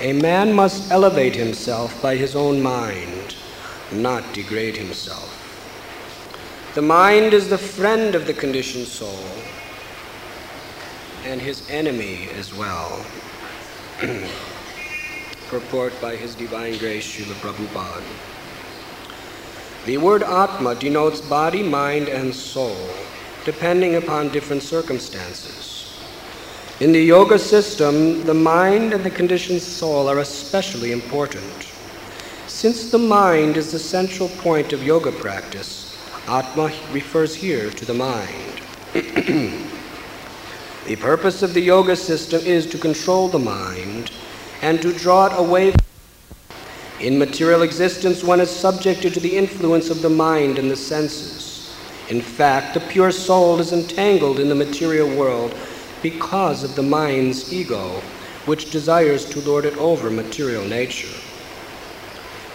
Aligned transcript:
A 0.00 0.12
man 0.12 0.52
must 0.52 0.90
elevate 0.90 1.34
himself 1.34 2.00
by 2.00 2.16
his 2.16 2.36
own 2.36 2.62
mind, 2.62 3.36
not 3.90 4.32
degrade 4.32 4.76
himself. 4.76 5.30
The 6.74 6.82
mind 6.82 7.34
is 7.34 7.48
the 7.48 7.58
friend 7.58 8.14
of 8.14 8.26
the 8.26 8.34
conditioned 8.34 8.86
soul 8.86 9.24
and 11.24 11.40
his 11.40 11.68
enemy 11.70 12.28
as 12.36 12.54
well. 12.54 13.04
Purport 15.48 15.92
by 16.00 16.16
His 16.16 16.34
Divine 16.34 16.76
Grace 16.78 17.06
Srila 17.06 17.34
Prabhupada. 17.34 18.02
The 19.86 19.98
word 19.98 20.22
Atma 20.22 20.74
denotes 20.74 21.20
body, 21.20 21.62
mind, 21.62 22.08
and 22.08 22.34
soul 22.34 22.76
depending 23.44 23.96
upon 23.96 24.30
different 24.30 24.62
circumstances. 24.62 25.74
In 26.80 26.92
the 26.92 27.00
yoga 27.00 27.38
system, 27.38 28.24
the 28.24 28.34
mind 28.34 28.92
and 28.92 29.04
the 29.04 29.10
conditioned 29.10 29.62
soul 29.62 30.08
are 30.08 30.18
especially 30.18 30.90
important. 30.90 31.70
Since 32.48 32.90
the 32.90 32.98
mind 32.98 33.56
is 33.56 33.70
the 33.70 33.78
central 33.78 34.28
point 34.28 34.72
of 34.72 34.82
yoga 34.82 35.12
practice, 35.12 35.96
Atma 36.26 36.72
refers 36.90 37.34
here 37.34 37.70
to 37.70 37.84
the 37.84 37.94
mind. 37.94 38.60
the 38.92 39.66
purpose 40.96 41.42
of 41.42 41.54
the 41.54 41.60
yoga 41.60 41.94
system 41.94 42.40
is 42.44 42.66
to 42.66 42.78
control 42.78 43.28
the 43.28 43.38
mind 43.38 44.10
and 44.62 44.82
to 44.82 44.92
draw 44.92 45.26
it 45.26 45.38
away. 45.38 45.74
In 47.00 47.18
material 47.18 47.62
existence, 47.62 48.24
one 48.24 48.40
is 48.40 48.50
subjected 48.50 49.12
to 49.14 49.20
the 49.20 49.36
influence 49.36 49.90
of 49.90 50.00
the 50.00 50.10
mind 50.10 50.58
and 50.58 50.70
the 50.70 50.76
senses. 50.76 51.43
In 52.10 52.20
fact, 52.20 52.74
the 52.74 52.80
pure 52.80 53.10
soul 53.10 53.60
is 53.60 53.72
entangled 53.72 54.38
in 54.38 54.48
the 54.48 54.54
material 54.54 55.08
world 55.16 55.54
because 56.02 56.62
of 56.62 56.74
the 56.76 56.82
mind's 56.82 57.52
ego, 57.52 58.02
which 58.44 58.70
desires 58.70 59.24
to 59.24 59.40
lord 59.40 59.64
it 59.64 59.76
over 59.78 60.10
material 60.10 60.64
nature. 60.64 61.16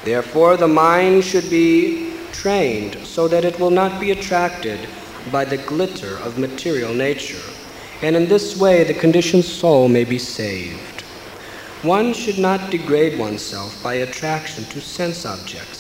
Therefore, 0.06 0.56
the 0.56 0.68
mind 0.68 1.24
should 1.24 1.50
be 1.50 2.14
trained 2.32 2.96
so 3.06 3.28
that 3.28 3.44
it 3.44 3.60
will 3.60 3.72
not 3.72 4.00
be 4.00 4.12
attracted 4.12 4.88
by 5.32 5.46
the 5.46 5.58
glitter 5.58 6.18
of 6.20 6.38
material 6.38 6.94
nature, 6.94 7.42
and 8.02 8.16
in 8.16 8.28
this 8.28 8.56
way 8.56 8.84
the 8.84 8.94
conditioned 8.94 9.46
soul 9.46 9.90
may 9.90 10.04
be 10.04 10.20
saved. 10.20 11.02
One 11.82 12.14
should 12.14 12.38
not 12.38 12.70
degrade 12.70 13.18
oneself 13.18 13.82
by 13.82 13.96
attraction 13.96 14.66
to 14.66 14.80
sense 14.80 15.26
objects. 15.26 15.79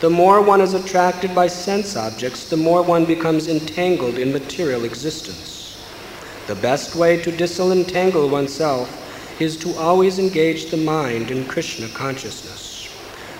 The 0.00 0.08
more 0.08 0.40
one 0.40 0.60
is 0.60 0.74
attracted 0.74 1.34
by 1.34 1.48
sense 1.48 1.96
objects, 1.96 2.48
the 2.48 2.56
more 2.56 2.82
one 2.82 3.04
becomes 3.04 3.48
entangled 3.48 4.16
in 4.16 4.32
material 4.32 4.84
existence. 4.84 5.76
The 6.46 6.54
best 6.54 6.94
way 6.94 7.20
to 7.20 7.32
disentangle 7.32 8.28
oneself 8.28 9.40
is 9.40 9.56
to 9.56 9.74
always 9.74 10.20
engage 10.20 10.70
the 10.70 10.76
mind 10.76 11.32
in 11.32 11.46
Krishna 11.46 11.88
consciousness. 11.88 12.88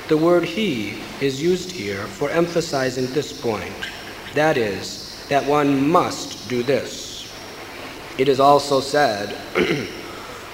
The 0.09 0.17
word 0.17 0.49
hi 0.49 0.99
is 1.21 1.41
used 1.41 1.71
here 1.71 2.09
for 2.09 2.29
emphasizing 2.29 3.07
this 3.07 3.33
point. 3.33 3.89
That 4.35 4.57
is, 4.57 5.25
that 5.29 5.47
one 5.47 5.89
must 5.89 6.49
do 6.49 6.65
this. 6.65 7.33
It 8.19 8.29
is 8.29 8.41
also 8.41 8.81
said, 8.81 9.37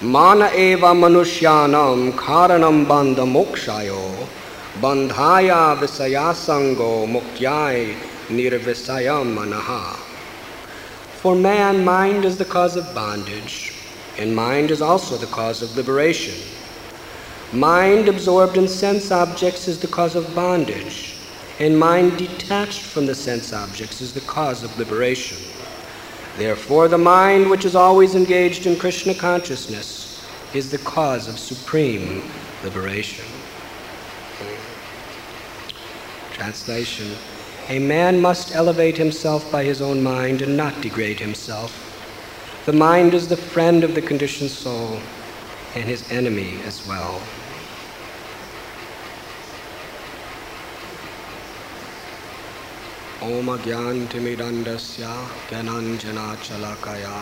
Mana 0.01 0.51
eva 0.53 0.93
manushyanam 0.93 2.11
karanam 2.11 2.85
bandha 2.85 3.25
mokshayo 3.25 4.27
bandhaya 4.81 5.77
visayasango 5.79 7.07
muktyai 7.07 7.95
nirvisayam 8.29 9.33
manaha. 9.33 9.95
For 11.21 11.33
man, 11.33 11.85
mind 11.85 12.25
is 12.25 12.37
the 12.37 12.43
cause 12.43 12.75
of 12.75 12.93
bondage, 12.93 13.73
and 14.19 14.35
mind 14.35 14.71
is 14.71 14.81
also 14.81 15.15
the 15.15 15.27
cause 15.27 15.61
of 15.61 15.77
liberation. 15.77 16.35
Mind 17.53 18.09
absorbed 18.09 18.57
in 18.57 18.67
sense 18.67 19.11
objects 19.11 19.69
is 19.69 19.79
the 19.79 19.87
cause 19.87 20.13
of 20.13 20.35
bondage, 20.35 21.15
and 21.57 21.79
mind 21.79 22.17
detached 22.17 22.81
from 22.81 23.05
the 23.05 23.15
sense 23.15 23.53
objects 23.53 24.01
is 24.01 24.13
the 24.13 24.27
cause 24.27 24.61
of 24.61 24.77
liberation. 24.77 25.37
Therefore, 26.37 26.89
the 26.89 26.97
mind 26.97 27.49
which 27.49 27.63
is 27.63 27.77
always 27.77 28.13
engaged 28.13 28.65
in 28.65 28.77
Krishna 28.77 29.15
consciousness 29.15 30.21
is 30.53 30.69
the 30.69 30.79
cause 30.79 31.29
of 31.29 31.39
supreme 31.39 32.29
liberation 32.61 33.25
Translation 36.34 37.16
A 37.68 37.78
man 37.78 38.20
must 38.20 38.54
elevate 38.54 38.96
himself 38.96 39.50
by 39.52 39.64
his 39.64 39.80
own 39.80 40.02
mind 40.02 40.42
and 40.42 40.56
not 40.56 40.80
degrade 40.80 41.20
himself. 41.20 41.72
The 42.66 42.72
mind 42.72 43.14
is 43.14 43.28
the 43.28 43.36
friend 43.36 43.84
of 43.84 43.94
the 43.94 44.02
conditioned 44.02 44.50
soul 44.50 44.98
and 45.74 45.84
his 45.84 46.10
enemy 46.10 46.58
as 46.66 46.86
well. 46.86 47.20
ॐ 53.28 53.56
ज्ञानतिमिदण्डस्य 53.64 55.08
ज्ञानाञ्जनाचलाकया 55.48 57.16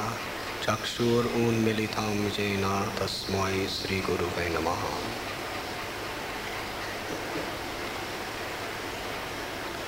चक्षुरुन्मिलितं 0.64 2.20
येन 2.38 2.66
तस्मै 2.98 3.66
श्रीगुरुवे 3.76 4.48
नमः 4.56 4.82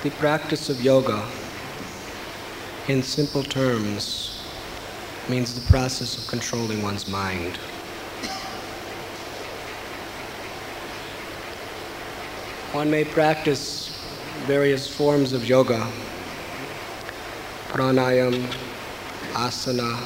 the 0.02 0.10
practice 0.10 0.68
of 0.68 0.82
yoga, 0.82 1.26
in 2.86 3.02
simple 3.02 3.42
terms, 3.42 4.44
means 5.28 5.54
the 5.54 5.66
process 5.70 6.18
of 6.18 6.26
controlling 6.28 6.82
one's 6.82 7.08
mind. 7.08 7.56
One 12.72 12.90
may 12.90 13.04
practice 13.04 13.88
various 14.46 14.86
forms 14.86 15.32
of 15.32 15.48
yoga 15.48 15.90
pranayam, 17.68 18.46
asana, 19.32 20.04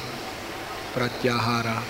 pratyahara. 0.93 1.81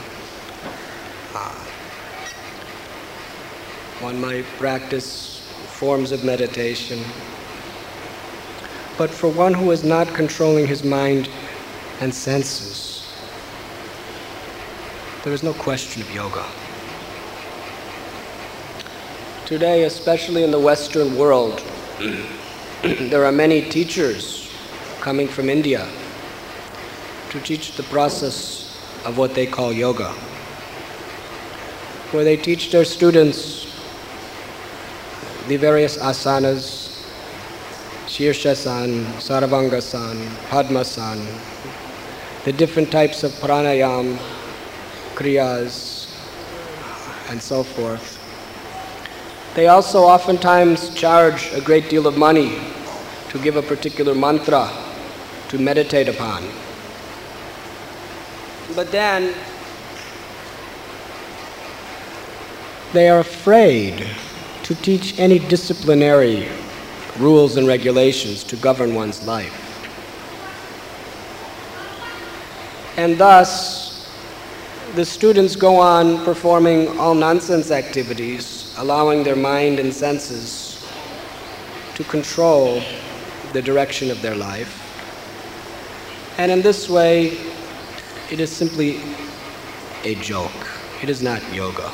One 4.01 4.19
might 4.19 4.45
practice 4.57 5.39
forms 5.67 6.11
of 6.11 6.23
meditation. 6.23 7.03
But 9.01 9.09
for 9.09 9.29
one 9.29 9.55
who 9.55 9.71
is 9.71 9.83
not 9.83 10.07
controlling 10.09 10.67
his 10.67 10.83
mind 10.83 11.27
and 12.01 12.13
senses, 12.13 13.11
there 15.23 15.33
is 15.33 15.41
no 15.41 15.53
question 15.53 16.03
of 16.03 16.13
yoga. 16.13 16.45
Today, 19.47 19.85
especially 19.85 20.43
in 20.43 20.51
the 20.51 20.59
Western 20.59 21.17
world, 21.17 21.63
there 22.83 23.25
are 23.25 23.31
many 23.31 23.67
teachers 23.67 24.53
coming 24.99 25.27
from 25.27 25.49
India 25.49 25.89
to 27.31 27.39
teach 27.39 27.75
the 27.77 27.83
process 27.89 28.77
of 29.03 29.17
what 29.17 29.33
they 29.33 29.47
call 29.47 29.73
yoga, 29.73 30.09
where 32.11 32.23
they 32.23 32.37
teach 32.37 32.71
their 32.71 32.85
students 32.85 33.65
the 35.47 35.57
various 35.57 35.97
asanas, 35.97 36.80
Shirshasan, 38.11 39.05
Sarvangasan, 39.21 40.17
Padmasan, 40.49 41.25
the 42.43 42.51
different 42.51 42.91
types 42.91 43.23
of 43.23 43.31
pranayam, 43.39 44.17
kriyas, 45.15 46.11
and 47.29 47.41
so 47.41 47.63
forth. 47.63 48.19
They 49.55 49.67
also 49.67 49.99
oftentimes 49.99 50.93
charge 50.93 51.53
a 51.53 51.61
great 51.61 51.89
deal 51.89 52.05
of 52.05 52.17
money 52.17 52.59
to 53.29 53.39
give 53.39 53.55
a 53.55 53.61
particular 53.61 54.13
mantra 54.13 54.69
to 55.47 55.57
meditate 55.57 56.09
upon. 56.09 56.43
But 58.75 58.91
then 58.91 59.33
they 62.91 63.07
are 63.07 63.19
afraid 63.19 64.05
to 64.63 64.75
teach 64.75 65.17
any 65.17 65.39
disciplinary 65.39 66.49
rules 67.17 67.57
and 67.57 67.67
regulations 67.67 68.43
to 68.45 68.55
govern 68.55 68.95
one's 68.95 69.25
life. 69.25 69.57
And 72.97 73.17
thus, 73.17 74.11
the 74.95 75.05
students 75.05 75.55
go 75.55 75.77
on 75.77 76.23
performing 76.25 76.99
all 76.99 77.15
nonsense 77.15 77.71
activities, 77.71 78.73
allowing 78.77 79.23
their 79.23 79.35
mind 79.35 79.79
and 79.79 79.93
senses 79.93 80.85
to 81.95 82.03
control 82.03 82.81
the 83.53 83.61
direction 83.61 84.11
of 84.11 84.21
their 84.21 84.35
life. 84.35 84.77
And 86.37 86.51
in 86.51 86.61
this 86.61 86.89
way, 86.89 87.37
it 88.29 88.39
is 88.39 88.55
simply 88.55 89.01
a 90.03 90.15
joke. 90.15 90.51
It 91.01 91.09
is 91.09 91.21
not 91.21 91.41
yoga. 91.53 91.91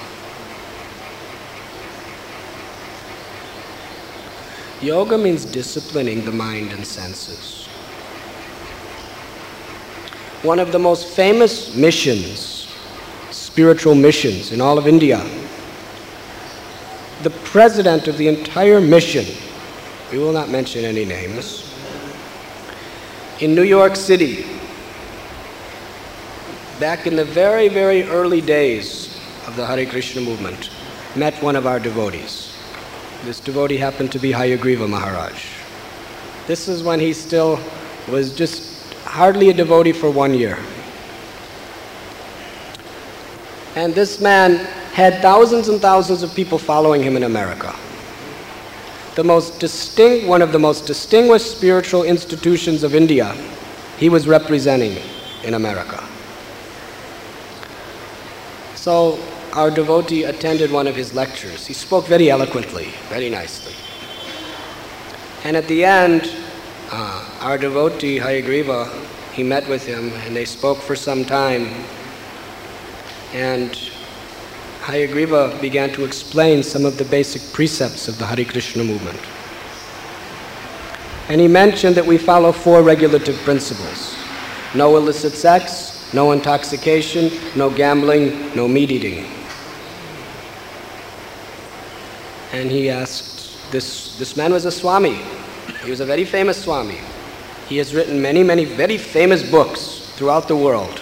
Yoga 4.81 5.17
means 5.17 5.43
disciplining 5.43 6.23
the 6.23 6.31
mind 6.31 6.71
and 6.71 6.85
senses. 6.85 7.65
One 10.43 10.59
of 10.59 10.71
the 10.71 10.77
most 10.77 11.07
famous 11.07 11.75
missions, 11.75 12.67
spiritual 13.31 13.95
missions 13.95 14.51
in 14.51 14.61
all 14.61 14.77
of 14.77 14.87
India, 14.87 15.25
the 17.23 17.31
president 17.31 18.07
of 18.07 18.19
the 18.19 18.27
entire 18.27 18.79
mission, 18.79 19.25
we 20.11 20.19
will 20.19 20.31
not 20.31 20.49
mention 20.49 20.85
any 20.85 21.05
names, 21.05 21.63
in 23.39 23.55
New 23.55 23.63
York 23.63 23.95
City, 23.95 24.45
back 26.79 27.07
in 27.07 27.15
the 27.15 27.25
very, 27.25 27.67
very 27.67 28.03
early 28.03 28.41
days 28.41 29.19
of 29.47 29.55
the 29.55 29.65
Hare 29.65 29.87
Krishna 29.87 30.21
movement, 30.21 30.69
met 31.15 31.33
one 31.41 31.55
of 31.55 31.65
our 31.65 31.79
devotees. 31.79 32.56
This 33.23 33.39
devotee 33.39 33.77
happened 33.77 34.11
to 34.13 34.19
be 34.19 34.31
Hayagriva 34.31 34.87
Maharaj. 34.89 35.45
This 36.47 36.67
is 36.67 36.83
when 36.83 36.99
he 36.99 37.13
still 37.13 37.59
was 38.07 38.33
just 38.33 38.93
hardly 39.03 39.49
a 39.49 39.53
devotee 39.53 39.91
for 39.91 40.09
one 40.09 40.33
year. 40.33 40.57
And 43.75 43.93
this 43.93 44.21
man 44.21 44.57
had 44.93 45.21
thousands 45.21 45.67
and 45.67 45.81
thousands 45.81 46.23
of 46.23 46.33
people 46.33 46.57
following 46.57 47.03
him 47.03 47.15
in 47.15 47.23
America. 47.23 47.75
The 49.15 49.23
most 49.23 49.59
distinct, 49.59 50.27
one 50.27 50.41
of 50.41 50.51
the 50.51 50.59
most 50.59 50.85
distinguished 50.85 51.51
spiritual 51.51 52.03
institutions 52.03 52.83
of 52.83 52.95
India, 52.95 53.33
he 53.97 54.09
was 54.09 54.27
representing 54.27 54.97
in 55.43 55.55
America. 55.55 56.03
So 58.75 59.19
our 59.57 59.71
devotee 59.71 60.23
attended 60.25 60.71
one 60.71 60.85
of 60.85 60.95
his 60.95 61.15
lectures. 61.15 61.65
He 61.65 61.73
spoke 61.73 62.05
very 62.05 62.29
eloquently, 62.29 62.89
very 63.09 63.27
nicely. 63.27 63.73
And 65.43 65.57
at 65.57 65.67
the 65.67 65.83
end, 65.83 66.31
uh, 66.91 67.39
our 67.41 67.57
devotee, 67.57 68.19
Hayagriva, 68.19 68.87
he 69.33 69.41
met 69.41 69.67
with 69.67 69.83
him 69.83 70.11
and 70.25 70.35
they 70.35 70.45
spoke 70.45 70.77
for 70.77 70.95
some 70.95 71.25
time. 71.25 71.73
And 73.33 73.71
Hayagriva 74.81 75.59
began 75.59 75.89
to 75.93 76.05
explain 76.05 76.61
some 76.61 76.85
of 76.85 76.99
the 76.99 77.05
basic 77.05 77.41
precepts 77.51 78.07
of 78.07 78.19
the 78.19 78.27
Hare 78.27 78.45
Krishna 78.45 78.83
movement. 78.83 79.19
And 81.29 81.41
he 81.41 81.47
mentioned 81.47 81.95
that 81.95 82.05
we 82.05 82.19
follow 82.19 82.51
four 82.51 82.83
regulative 82.83 83.37
principles 83.37 84.15
no 84.75 84.97
illicit 84.97 85.33
sex, 85.33 86.13
no 86.13 86.31
intoxication, 86.31 87.31
no 87.55 87.71
gambling, 87.71 88.55
no 88.55 88.67
meat 88.67 88.91
eating. 88.91 89.36
And 92.53 92.71
he 92.71 92.89
asked, 92.89 93.71
this, 93.71 94.17
this 94.17 94.37
man 94.37 94.53
was 94.53 94.65
a 94.65 94.71
Swami. 94.71 95.19
He 95.83 95.89
was 95.89 95.99
a 95.99 96.05
very 96.05 96.25
famous 96.25 96.63
Swami. 96.63 96.99
He 97.67 97.77
has 97.77 97.93
written 97.93 98.21
many, 98.21 98.43
many 98.43 98.65
very 98.65 98.97
famous 98.97 99.49
books 99.49 100.11
throughout 100.15 100.47
the 100.47 100.55
world. 100.55 101.01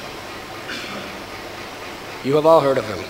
You 2.24 2.36
have 2.36 2.46
all 2.46 2.60
heard 2.60 2.80
of 2.80 2.86
him. 2.86 3.04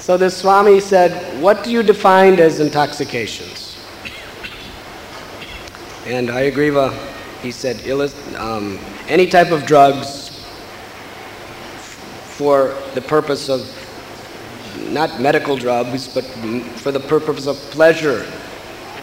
So 0.00 0.16
the 0.16 0.28
Swami 0.28 0.80
said, 0.80 1.40
What 1.40 1.62
do 1.62 1.70
you 1.70 1.84
define 1.84 2.40
as 2.40 2.58
intoxications? 2.58 3.78
And 6.06 6.28
Hayagriva, 6.28 6.92
he 7.42 7.52
said, 7.52 7.88
um, 8.36 8.78
any 9.06 9.28
type 9.28 9.52
of 9.52 9.66
drugs 9.66 10.44
for 12.24 12.74
the 12.94 13.02
purpose 13.02 13.48
of 13.48 13.60
not 14.88 15.20
medical 15.20 15.56
drugs, 15.56 16.08
but 16.08 16.24
for 16.80 16.92
the 16.92 17.00
purpose 17.00 17.46
of 17.46 17.56
pleasure, 17.70 18.26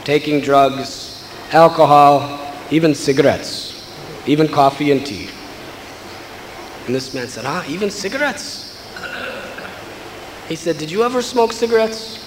taking 0.04 0.42
drugs, 0.42 1.28
alcohol, 1.52 2.40
even 2.72 2.94
cigarettes, 2.94 3.74
even 4.26 4.48
coffee 4.48 4.92
and 4.92 5.06
tea. 5.06 5.30
And 6.86 6.96
this 6.96 7.14
man 7.14 7.28
said, 7.28 7.46
Ah, 7.46 7.66
even 7.68 7.90
cigarettes? 7.90 8.66
He 10.48 10.56
said, 10.56 10.78
Did 10.78 10.90
you 10.90 11.04
ever 11.04 11.22
smoke 11.22 11.52
cigarettes? 11.52 12.24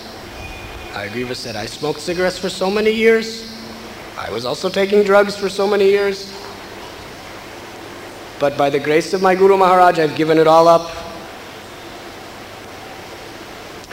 Hayagriva 0.93 1.35
said, 1.35 1.57
I 1.57 1.67
smoked 1.67 2.01
cigarettes 2.01 2.39
for 2.39 2.51
so 2.51 2.71
many 2.71 2.91
years. 2.91 3.51
I 4.19 4.31
was 4.31 4.45
also 4.45 4.69
taking 4.69 5.03
drugs 5.03 5.37
for 5.37 5.49
so 5.49 5.67
many 5.67 5.89
years. 5.89 6.35
But 8.39 8.59
by 8.59 8.71
the 8.71 8.81
grace 8.81 9.15
of 9.15 9.23
my 9.23 9.35
Guru 9.35 9.57
Maharaj, 9.57 9.99
I've 9.99 10.17
given 10.17 10.39
it 10.39 10.47
all 10.47 10.69
up. 10.69 11.10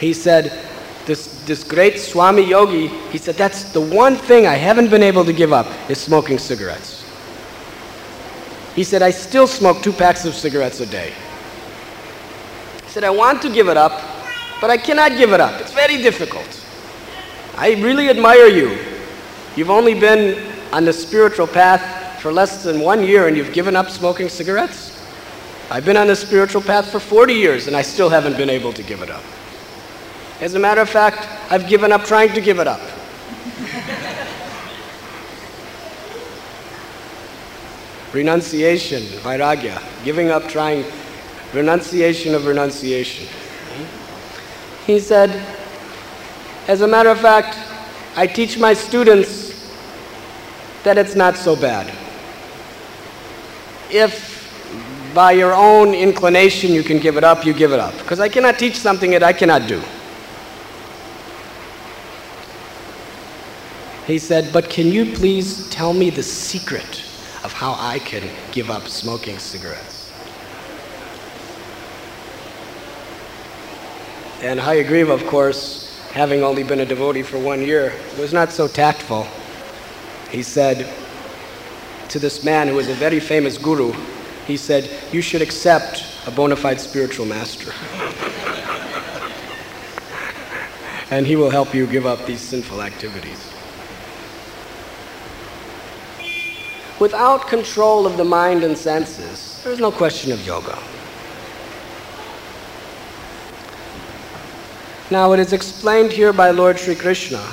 He 0.00 0.12
said, 0.12 0.66
this, 1.06 1.42
this 1.44 1.64
great 1.64 1.98
Swami 1.98 2.42
Yogi, 2.42 2.88
he 3.10 3.18
said, 3.18 3.34
that's 3.36 3.72
the 3.72 3.80
one 3.80 4.16
thing 4.16 4.46
I 4.46 4.54
haven't 4.54 4.90
been 4.90 5.02
able 5.02 5.24
to 5.24 5.32
give 5.32 5.52
up 5.52 5.66
is 5.90 5.98
smoking 5.98 6.38
cigarettes. 6.38 7.04
He 8.74 8.84
said, 8.84 9.02
I 9.02 9.10
still 9.10 9.46
smoke 9.46 9.82
two 9.82 9.92
packs 9.92 10.24
of 10.24 10.34
cigarettes 10.34 10.80
a 10.80 10.86
day. 10.86 11.12
He 12.84 12.90
said, 12.90 13.04
I 13.04 13.10
want 13.10 13.42
to 13.42 13.52
give 13.52 13.68
it 13.68 13.76
up, 13.76 14.00
but 14.60 14.70
I 14.70 14.76
cannot 14.76 15.16
give 15.16 15.32
it 15.32 15.40
up. 15.40 15.60
It's 15.60 15.72
very 15.72 15.96
difficult. 15.96 16.46
I 17.56 17.72
really 17.82 18.08
admire 18.08 18.46
you. 18.46 18.78
You've 19.56 19.70
only 19.70 19.98
been 19.98 20.52
on 20.72 20.84
the 20.84 20.92
spiritual 20.92 21.46
path 21.46 22.20
for 22.20 22.32
less 22.32 22.62
than 22.62 22.80
one 22.80 23.02
year 23.02 23.28
and 23.28 23.36
you've 23.36 23.52
given 23.52 23.74
up 23.74 23.90
smoking 23.90 24.28
cigarettes? 24.28 24.94
I've 25.70 25.84
been 25.84 25.96
on 25.96 26.06
the 26.06 26.16
spiritual 26.16 26.62
path 26.62 26.90
for 26.90 27.00
40 27.00 27.34
years 27.34 27.66
and 27.66 27.76
I 27.76 27.82
still 27.82 28.08
haven't 28.08 28.36
been 28.36 28.50
able 28.50 28.72
to 28.72 28.82
give 28.82 29.02
it 29.02 29.10
up. 29.10 29.22
As 30.40 30.54
a 30.54 30.58
matter 30.58 30.80
of 30.80 30.88
fact, 30.88 31.28
I've 31.50 31.66
given 31.68 31.90
up 31.90 32.04
trying 32.04 32.32
to 32.34 32.40
give 32.40 32.58
it 32.60 32.68
up. 32.68 32.80
renunciation, 38.12 39.02
vairagya, 39.22 39.82
giving 40.04 40.30
up 40.30 40.48
trying, 40.48 40.84
renunciation 41.52 42.34
of 42.34 42.46
renunciation. 42.46 43.26
He 44.86 44.98
said, 45.00 45.30
as 46.66 46.80
a 46.80 46.88
matter 46.88 47.10
of 47.10 47.20
fact, 47.20 47.58
I 48.16 48.26
teach 48.26 48.58
my 48.58 48.74
students 48.74 49.70
that 50.84 50.96
it's 50.96 51.14
not 51.14 51.36
so 51.36 51.54
bad. 51.54 51.92
If 53.90 54.36
by 55.14 55.32
your 55.32 55.54
own 55.54 55.94
inclination 55.94 56.72
you 56.72 56.82
can 56.82 56.98
give 56.98 57.16
it 57.16 57.24
up, 57.24 57.44
you 57.44 57.52
give 57.52 57.72
it 57.72 57.80
up. 57.80 57.96
Because 57.98 58.20
I 58.20 58.28
cannot 58.28 58.58
teach 58.58 58.76
something 58.76 59.10
that 59.10 59.22
I 59.22 59.32
cannot 59.32 59.66
do. 59.66 59.82
He 64.08 64.18
said, 64.18 64.52
But 64.54 64.70
can 64.70 64.86
you 64.86 65.14
please 65.14 65.68
tell 65.68 65.92
me 65.92 66.08
the 66.08 66.22
secret 66.22 67.04
of 67.44 67.52
how 67.52 67.76
I 67.78 67.98
can 67.98 68.26
give 68.52 68.70
up 68.70 68.88
smoking 68.88 69.38
cigarettes? 69.38 70.10
And 74.40 74.58
Hayagriva, 74.58 75.10
of 75.10 75.26
course, 75.26 76.08
having 76.12 76.42
only 76.42 76.62
been 76.62 76.80
a 76.80 76.86
devotee 76.86 77.22
for 77.22 77.38
one 77.38 77.60
year, 77.60 77.92
was 78.18 78.32
not 78.32 78.50
so 78.50 78.66
tactful. 78.66 79.26
He 80.30 80.42
said 80.42 80.90
to 82.08 82.18
this 82.18 82.42
man 82.42 82.66
who 82.66 82.76
was 82.76 82.88
a 82.88 82.94
very 82.94 83.20
famous 83.20 83.58
guru, 83.58 83.92
he 84.46 84.56
said, 84.56 84.88
You 85.12 85.20
should 85.20 85.42
accept 85.42 86.02
a 86.26 86.30
bona 86.30 86.56
fide 86.56 86.80
spiritual 86.80 87.26
master. 87.26 87.72
and 91.10 91.26
he 91.26 91.36
will 91.36 91.50
help 91.50 91.74
you 91.74 91.86
give 91.86 92.06
up 92.06 92.24
these 92.24 92.40
sinful 92.40 92.80
activities. 92.80 93.57
Without 97.00 97.46
control 97.46 98.06
of 98.06 98.16
the 98.16 98.24
mind 98.24 98.64
and 98.64 98.76
senses, 98.76 99.60
there's 99.62 99.78
no 99.78 99.92
question 99.92 100.32
of 100.32 100.44
yoga. 100.44 100.76
Now, 105.10 105.32
it 105.32 105.40
is 105.40 105.52
explained 105.52 106.12
here 106.12 106.32
by 106.32 106.50
Lord 106.50 106.78
Sri 106.78 106.94
Krishna 106.94 107.46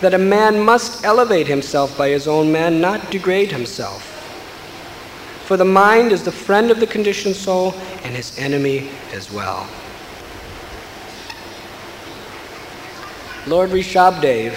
that 0.00 0.14
a 0.14 0.18
man 0.18 0.58
must 0.58 1.04
elevate 1.04 1.46
himself 1.46 1.96
by 1.96 2.08
his 2.08 2.26
own 2.26 2.50
man, 2.50 2.80
not 2.80 3.10
degrade 3.10 3.52
himself. 3.52 4.02
For 5.44 5.56
the 5.56 5.64
mind 5.64 6.10
is 6.10 6.24
the 6.24 6.32
friend 6.32 6.70
of 6.70 6.80
the 6.80 6.86
conditioned 6.86 7.36
soul 7.36 7.74
and 8.02 8.16
his 8.16 8.36
enemy 8.38 8.90
as 9.12 9.30
well. 9.30 9.68
Lord 13.46 13.70
Rishabdev, 13.70 14.56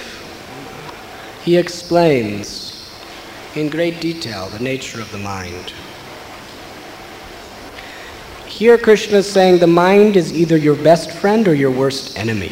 he 1.44 1.58
explains 1.58 2.67
in 3.58 3.70
great 3.70 4.00
detail 4.00 4.48
the 4.50 4.64
nature 4.64 5.02
of 5.02 5.12
the 5.12 5.18
mind. 5.18 5.74
Here, 8.46 8.78
Krishna 8.78 9.18
is 9.18 9.32
saying 9.32 9.60
the 9.60 9.68
mind 9.68 10.16
is 10.16 10.34
either 10.34 10.58
your 10.58 10.76
best 10.76 11.12
friend 11.12 11.48
or 11.48 11.54
your 11.54 11.72
worst 11.72 12.18
enemy. 12.18 12.52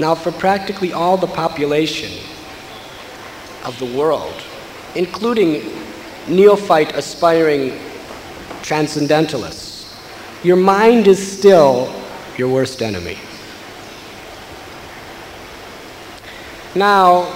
Now, 0.00 0.14
for 0.14 0.32
practically 0.32 0.92
all 0.92 1.16
the 1.16 1.26
population 1.26 2.12
of 3.64 3.78
the 3.78 3.86
world, 3.96 4.34
including 4.94 5.62
neophyte 6.28 6.94
aspiring 6.94 7.78
transcendentalists, 8.62 9.94
your 10.42 10.56
mind 10.56 11.06
is 11.06 11.38
still 11.38 11.94
your 12.36 12.48
worst 12.48 12.82
enemy. 12.82 13.16
Now, 16.74 17.32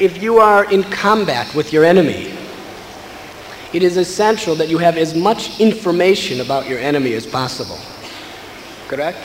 if 0.00 0.20
you 0.20 0.38
are 0.38 0.70
in 0.70 0.82
combat 0.84 1.54
with 1.54 1.72
your 1.72 1.84
enemy, 1.84 2.36
it 3.72 3.82
is 3.82 3.96
essential 3.96 4.54
that 4.56 4.68
you 4.68 4.78
have 4.78 4.96
as 4.96 5.14
much 5.14 5.60
information 5.60 6.40
about 6.40 6.68
your 6.68 6.78
enemy 6.78 7.14
as 7.14 7.26
possible. 7.26 7.78
Correct? 8.88 9.18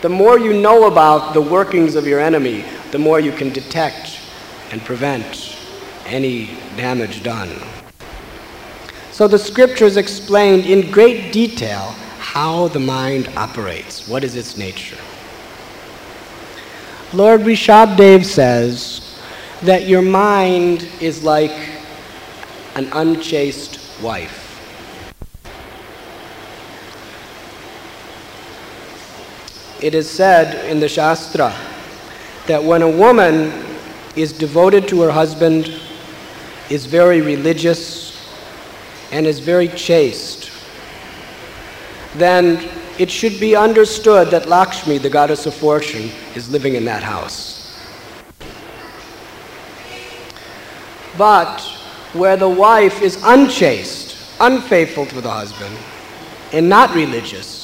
The 0.00 0.08
more 0.08 0.38
you 0.38 0.52
know 0.52 0.86
about 0.86 1.34
the 1.34 1.40
workings 1.40 1.94
of 1.96 2.06
your 2.06 2.20
enemy, 2.20 2.64
the 2.90 2.98
more 2.98 3.20
you 3.20 3.32
can 3.32 3.50
detect 3.52 4.20
and 4.70 4.80
prevent 4.84 5.56
any 6.06 6.46
damage 6.76 7.22
done. 7.22 7.50
So 9.10 9.28
the 9.28 9.38
scriptures 9.38 9.96
explained 9.96 10.66
in 10.66 10.90
great 10.90 11.32
detail 11.32 11.94
how 12.18 12.68
the 12.68 12.80
mind 12.80 13.28
operates, 13.36 14.08
what 14.08 14.24
is 14.24 14.36
its 14.36 14.56
nature. 14.56 14.98
Lord 17.14 17.42
Rishabdev 17.42 18.24
says 18.24 19.18
that 19.60 19.86
your 19.86 20.00
mind 20.00 20.88
is 20.98 21.22
like 21.22 21.50
an 22.74 22.88
unchaste 22.92 23.78
wife. 24.02 24.38
It 29.82 29.94
is 29.94 30.08
said 30.08 30.70
in 30.70 30.80
the 30.80 30.88
Shastra 30.88 31.54
that 32.46 32.64
when 32.64 32.80
a 32.80 32.88
woman 32.88 33.52
is 34.16 34.32
devoted 34.32 34.88
to 34.88 35.02
her 35.02 35.10
husband, 35.10 35.70
is 36.70 36.86
very 36.86 37.20
religious, 37.20 38.16
and 39.10 39.26
is 39.26 39.38
very 39.38 39.68
chaste, 39.68 40.50
then 42.14 42.81
it 42.98 43.10
should 43.10 43.40
be 43.40 43.56
understood 43.56 44.28
that 44.28 44.48
Lakshmi, 44.48 44.98
the 44.98 45.10
goddess 45.10 45.46
of 45.46 45.54
fortune, 45.54 46.10
is 46.34 46.50
living 46.50 46.74
in 46.74 46.84
that 46.84 47.02
house. 47.02 47.80
But 51.16 51.60
where 52.12 52.36
the 52.36 52.48
wife 52.48 53.00
is 53.02 53.22
unchaste, 53.24 54.16
unfaithful 54.40 55.06
to 55.06 55.20
the 55.20 55.30
husband, 55.30 55.76
and 56.52 56.68
not 56.68 56.94
religious, 56.94 57.62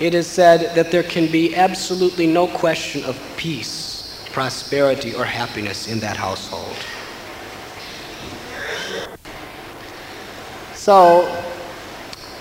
it 0.00 0.14
is 0.14 0.28
said 0.28 0.76
that 0.76 0.92
there 0.92 1.02
can 1.02 1.30
be 1.30 1.56
absolutely 1.56 2.26
no 2.26 2.46
question 2.46 3.04
of 3.04 3.20
peace, 3.36 4.28
prosperity, 4.32 5.14
or 5.14 5.24
happiness 5.24 5.88
in 5.88 5.98
that 6.00 6.16
household. 6.16 6.76
So, 10.74 11.26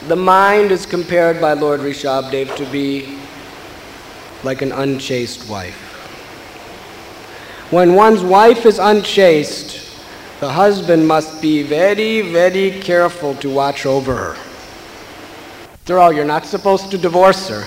the 0.06 0.16
mind 0.16 0.72
is 0.72 0.86
compared 0.86 1.42
by 1.42 1.54
Lord 1.54 1.80
Rishabdev 1.80 2.56
to 2.56 2.66
be 2.68 3.18
like 4.44 4.62
an 4.62 4.72
unchaste 4.72 5.50
wife. 5.50 5.84
When 7.72 7.96
one's 7.96 8.22
wife 8.22 8.66
is 8.66 8.80
unchaste, 8.80 9.84
the 10.40 10.50
husband 10.50 11.08
must 11.08 11.42
be 11.42 11.64
very, 11.64 12.22
very 12.22 12.80
careful 12.80 13.36
to 13.36 13.50
watch 13.50 13.86
over 13.86 14.16
her. 14.16 14.38
After 15.74 16.00
all, 16.00 16.14
you're 16.14 16.26
not 16.26 16.46
supposed 16.46 16.92
to 16.92 16.98
divorce 16.98 17.50
her, 17.50 17.66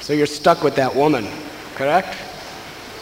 so 0.00 0.14
you're 0.14 0.26
stuck 0.26 0.64
with 0.64 0.74
that 0.76 0.94
woman, 0.94 1.28
correct? 1.74 2.16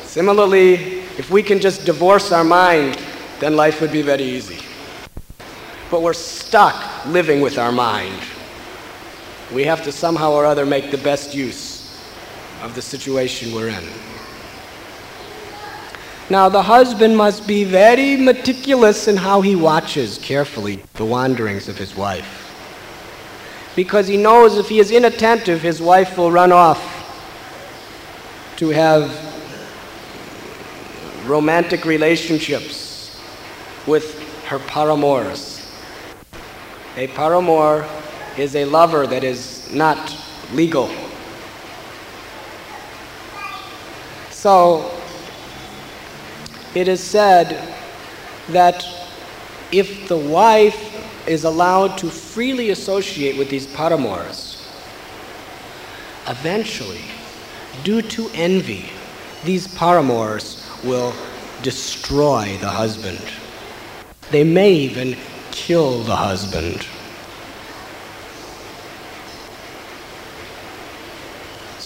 Similarly, 0.03 0.75
if 1.19 1.31
we 1.31 1.43
can 1.43 1.61
just 1.61 1.87
divorce 1.87 2.33
our 2.33 2.45
mind, 2.45 2.99
then 3.39 3.55
life 3.55 3.81
would 3.81 3.93
be 3.93 4.03
very 4.03 4.25
easy. 4.25 4.59
But 5.91 6.03
we're 6.03 6.15
stuck 6.15 7.07
living 7.07 7.41
with 7.41 7.59
our 7.59 7.71
mind. 7.71 8.21
We 9.53 9.65
have 9.65 9.85
to 9.85 9.93
somehow 9.93 10.33
or 10.33 10.45
other 10.45 10.67
make 10.67 10.91
the 10.91 10.99
best 10.99 11.35
use 11.35 11.77
of 12.63 12.75
the 12.75 12.83
situation 12.83 13.55
we're 13.55 13.69
in. 13.69 13.85
Now, 16.29 16.49
the 16.49 16.63
husband 16.63 17.17
must 17.17 17.47
be 17.47 17.63
very 17.63 18.17
meticulous 18.17 19.07
in 19.07 19.17
how 19.17 19.43
he 19.43 19.55
watches 19.55 20.19
carefully 20.19 20.83
the 20.95 21.05
wanderings 21.05 21.69
of 21.69 21.79
his 21.79 21.95
wife. 21.95 22.43
Because 23.77 24.09
he 24.09 24.17
knows 24.17 24.59
if 24.59 24.69
he 24.69 24.81
is 24.81 24.91
inattentive, 24.91 25.63
his 25.63 25.81
wife 25.81 26.19
will 26.19 26.33
run 26.33 26.51
off 26.51 26.95
to 28.57 28.71
have 28.71 29.13
romantic 31.27 31.85
relationships 31.85 33.21
with 33.87 34.21
her 34.47 34.59
paramours. 34.59 35.71
A 36.97 37.07
paramour 37.09 37.87
is 38.39 38.55
a 38.55 38.65
lover 38.65 39.07
that 39.07 39.25
is 39.25 39.71
not 39.73 40.17
legal. 40.53 40.91
So, 44.31 44.91
it 46.75 46.89
is 46.89 47.03
said 47.03 47.75
that 48.51 48.87
if 49.73 50.09
the 50.09 50.17
wife 50.17 51.27
is 51.27 51.45
allowed 51.45 51.99
to 51.99 52.09
freely 52.09 52.71
associate 52.71 53.37
with 53.37 53.51
these 53.51 53.67
paramours, 53.67 54.69
eventually, 56.29 57.03
due 57.83 58.03
to 58.03 58.31
envy, 58.35 58.91
these 59.45 59.67
paramours 59.69 60.63
will 60.85 61.13
destroy 61.63 62.57
the 62.61 62.69
husband. 62.69 63.21
They 64.31 64.45
may 64.45 64.73
even 64.73 65.17
kill 65.51 66.03
the 66.03 66.17
husband. 66.17 66.87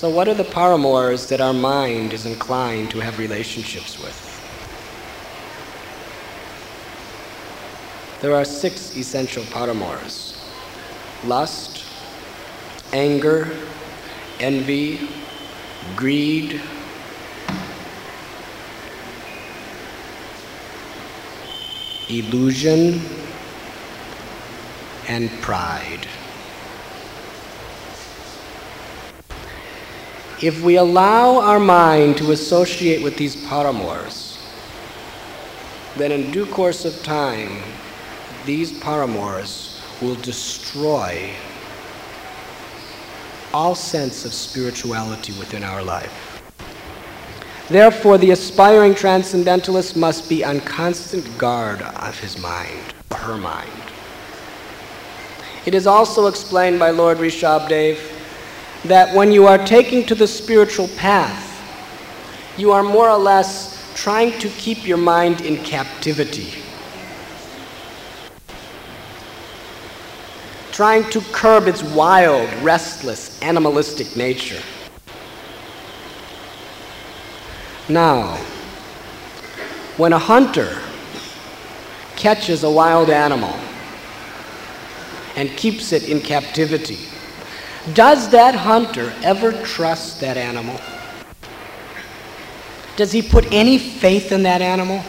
So, 0.00 0.08
what 0.08 0.28
are 0.28 0.34
the 0.34 0.44
paramours 0.44 1.26
that 1.26 1.42
our 1.42 1.52
mind 1.52 2.14
is 2.14 2.24
inclined 2.24 2.90
to 2.92 3.00
have 3.00 3.18
relationships 3.18 3.98
with? 4.02 4.16
There 8.22 8.34
are 8.34 8.46
six 8.46 8.96
essential 8.96 9.44
paramours 9.52 10.42
lust, 11.22 11.84
anger, 12.94 13.54
envy, 14.38 15.06
greed, 15.96 16.62
illusion, 22.08 23.02
and 25.08 25.30
pride. 25.42 26.08
If 30.42 30.62
we 30.62 30.76
allow 30.76 31.38
our 31.38 31.60
mind 31.60 32.16
to 32.16 32.32
associate 32.32 33.02
with 33.02 33.16
these 33.16 33.36
paramours, 33.46 34.38
then 35.96 36.12
in 36.12 36.30
due 36.30 36.46
course 36.46 36.84
of 36.84 37.02
time, 37.02 37.62
these 38.46 38.78
paramours 38.80 39.82
will 40.00 40.14
destroy 40.16 41.30
all 43.52 43.74
sense 43.74 44.24
of 44.24 44.32
spirituality 44.32 45.32
within 45.38 45.62
our 45.62 45.82
life. 45.82 46.42
Therefore, 47.68 48.16
the 48.16 48.30
aspiring 48.30 48.94
transcendentalist 48.94 49.94
must 49.94 50.28
be 50.28 50.42
on 50.42 50.60
constant 50.60 51.26
guard 51.36 51.82
of 51.82 52.18
his 52.18 52.38
mind, 52.38 52.94
her 53.12 53.36
mind. 53.36 53.70
It 55.66 55.74
is 55.74 55.86
also 55.86 56.26
explained 56.26 56.78
by 56.78 56.90
Lord 56.90 57.18
Rishabdev 57.18 58.19
that 58.84 59.14
when 59.14 59.30
you 59.30 59.46
are 59.46 59.58
taking 59.58 60.04
to 60.06 60.14
the 60.14 60.26
spiritual 60.26 60.88
path, 60.96 61.46
you 62.56 62.72
are 62.72 62.82
more 62.82 63.08
or 63.08 63.18
less 63.18 63.92
trying 63.94 64.38
to 64.38 64.48
keep 64.50 64.86
your 64.86 64.96
mind 64.96 65.42
in 65.42 65.62
captivity. 65.62 66.54
Trying 70.72 71.10
to 71.10 71.20
curb 71.32 71.66
its 71.66 71.82
wild, 71.82 72.48
restless, 72.62 73.40
animalistic 73.42 74.16
nature. 74.16 74.62
Now, 77.88 78.36
when 79.96 80.14
a 80.14 80.18
hunter 80.18 80.80
catches 82.16 82.64
a 82.64 82.70
wild 82.70 83.10
animal 83.10 83.54
and 85.36 85.50
keeps 85.56 85.92
it 85.92 86.08
in 86.08 86.20
captivity, 86.20 87.09
does 87.94 88.30
that 88.30 88.54
hunter 88.54 89.12
ever 89.22 89.52
trust 89.64 90.20
that 90.20 90.36
animal? 90.36 90.80
Does 92.96 93.12
he 93.12 93.22
put 93.22 93.50
any 93.52 93.78
faith 93.78 94.32
in 94.32 94.42
that 94.42 94.60
animal? 94.60 95.02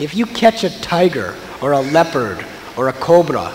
If 0.00 0.14
you 0.14 0.26
catch 0.26 0.64
a 0.64 0.80
tiger 0.80 1.34
or 1.60 1.72
a 1.72 1.80
leopard 1.80 2.44
or 2.76 2.88
a 2.88 2.92
cobra 2.92 3.52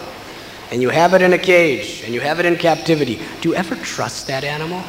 and 0.72 0.82
you 0.82 0.90
have 0.90 1.14
it 1.14 1.22
in 1.22 1.34
a 1.34 1.38
cage 1.38 2.04
and 2.06 2.14
you 2.14 2.22
have 2.22 2.40
it 2.40 2.46
in 2.46 2.56
captivity, 2.56 3.20
do 3.42 3.50
you 3.50 3.56
ever 3.56 3.76
trust 3.76 4.28
that 4.28 4.44
animal? 4.44 4.82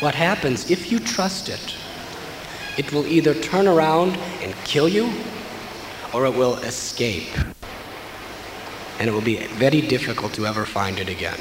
What 0.00 0.14
happens 0.14 0.70
if 0.70 0.90
you 0.90 0.98
trust 0.98 1.48
it? 1.48 1.74
It 2.78 2.92
will 2.92 3.06
either 3.06 3.34
turn 3.34 3.66
around 3.66 4.16
and 4.40 4.54
kill 4.64 4.88
you 4.88 5.12
or 6.14 6.24
it 6.24 6.34
will 6.34 6.56
escape. 6.58 7.28
And 8.98 9.08
it 9.08 9.12
will 9.12 9.20
be 9.20 9.36
very 9.46 9.80
difficult 9.80 10.32
to 10.34 10.46
ever 10.46 10.64
find 10.64 10.98
it 10.98 11.08
again. 11.08 11.38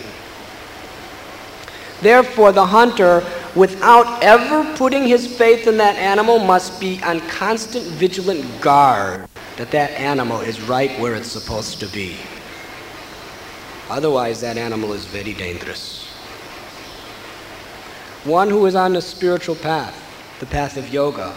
Therefore, 2.01 2.51
the 2.51 2.65
hunter, 2.65 3.25
without 3.55 4.23
ever 4.23 4.63
putting 4.75 5.07
his 5.07 5.25
faith 5.25 5.65
in 5.65 5.77
that 5.77 5.95
animal, 5.95 6.37
must 6.37 6.79
be 6.79 7.01
on 7.01 7.19
constant 7.21 7.85
vigilant 7.85 8.61
guard 8.61 9.27
that 9.55 9.71
that 9.71 9.89
animal 9.91 10.41
is 10.41 10.61
right 10.61 10.99
where 10.99 11.15
it's 11.15 11.31
supposed 11.31 11.79
to 11.79 11.87
be. 11.87 12.15
Otherwise, 13.89 14.41
that 14.41 14.57
animal 14.57 14.93
is 14.93 15.05
very 15.05 15.33
dangerous. 15.33 16.05
One 18.25 18.49
who 18.49 18.65
is 18.65 18.75
on 18.75 18.93
the 18.93 19.01
spiritual 19.01 19.55
path, 19.55 19.95
the 20.39 20.45
path 20.45 20.77
of 20.77 20.93
yoga, 20.93 21.33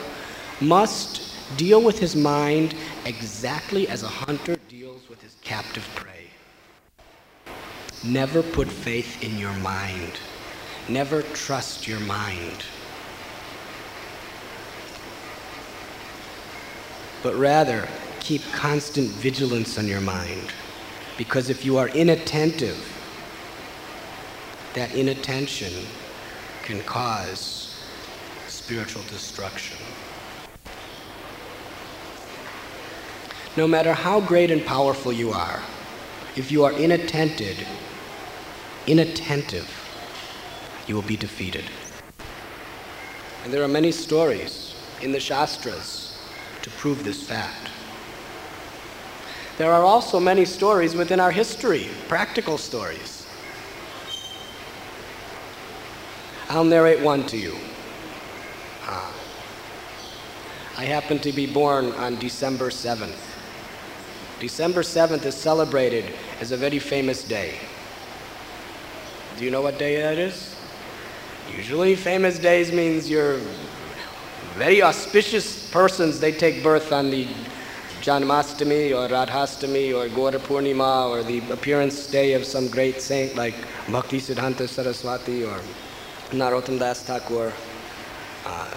must 0.61 1.35
deal 1.57 1.81
with 1.81 1.99
his 1.99 2.15
mind 2.15 2.75
exactly 3.07 3.89
as 3.89 4.03
a 4.03 4.09
hunter 4.09 4.57
deals 4.69 5.09
with 5.09 5.23
his 5.23 5.37
captive 5.43 5.89
prey. 5.95 6.10
Never 8.03 8.43
put 8.43 8.69
faith 8.69 9.23
in 9.23 9.39
your 9.39 9.53
mind. 9.59 10.13
Never 10.89 11.21
trust 11.21 11.87
your 11.87 12.01
mind. 12.01 12.65
But 17.23 17.35
rather, 17.35 17.87
keep 18.21 18.43
constant 18.53 19.09
vigilance 19.11 19.79
on 19.79 19.87
your 19.87 20.01
mind. 20.01 20.51
Because 21.19 21.51
if 21.51 21.67
you 21.67 21.77
are 21.77 21.89
inattentive, 21.89 22.79
that 24.73 24.95
inattention 24.95 25.85
can 26.63 26.81
cause 26.85 27.77
spiritual 28.49 29.03
destruction. 29.11 29.77
No 33.59 33.69
matter 33.69 33.93
how 33.93 34.21
great 34.21 34.51
and 34.51 34.65
powerful 34.65 35.13
you 35.13 35.33
are, 35.33 35.61
if 36.37 36.51
you 36.51 36.65
are 36.65 36.73
inattentive, 36.73 37.59
inattentive, 38.91 39.71
you 40.89 40.97
will 40.97 41.03
be 41.03 41.17
defeated. 41.17 41.65
And 43.45 43.53
there 43.53 43.63
are 43.63 43.69
many 43.69 43.93
stories 43.93 44.75
in 45.01 45.13
the 45.13 45.21
Shastras 45.21 46.19
to 46.63 46.71
prove 46.71 47.05
this 47.05 47.23
fact. 47.23 47.71
There 49.59 49.73
are 49.73 49.85
also 49.85 50.19
many 50.19 50.45
stories 50.45 50.97
within 50.97 51.21
our 51.21 51.31
history, 51.31 51.87
practical 52.09 52.59
stories. 52.59 53.29
I'll 56.49 56.65
narrate 56.65 57.01
one 57.01 57.25
to 57.27 57.37
you. 57.37 57.57
Ah. 58.83 59.15
I 60.77 60.85
happen 60.85 61.21
to 61.21 61.31
be 61.31 61.47
born 61.47 61.93
on 61.93 62.19
December 62.19 62.71
7th. 62.71 63.21
December 64.41 64.83
7th 64.83 65.25
is 65.27 65.37
celebrated 65.37 66.07
as 66.41 66.51
a 66.51 66.57
very 66.57 66.81
famous 66.81 67.23
day. 67.23 67.55
Do 69.41 69.47
you 69.47 69.51
know 69.51 69.63
what 69.63 69.79
day 69.79 69.97
that 70.03 70.19
is? 70.19 70.55
Usually, 71.57 71.97
famous 71.97 72.39
days 72.39 72.73
means 72.73 73.09
you're 73.09 73.41
very 74.59 74.83
auspicious 74.83 75.71
persons. 75.71 76.21
They 76.21 76.31
take 76.31 76.63
birth 76.63 76.93
on 76.93 77.09
the 77.09 77.27
Janmastami 78.03 78.91
or 78.91 79.09
Radhastami 79.09 79.97
or 79.97 80.11
Gaura 80.15 80.39
Purnima 80.39 81.09
or 81.09 81.23
the 81.23 81.39
appearance 81.51 82.07
day 82.07 82.35
of 82.35 82.45
some 82.45 82.69
great 82.69 83.01
saint 83.01 83.35
like 83.35 83.55
Bhakti 83.91 84.21
Siddhanta 84.21 84.69
Saraswati 84.69 85.43
or 85.43 85.59
Narottam 86.33 86.79
Das 86.79 87.03
Thakur. 87.03 87.51
Uh, 88.45 88.69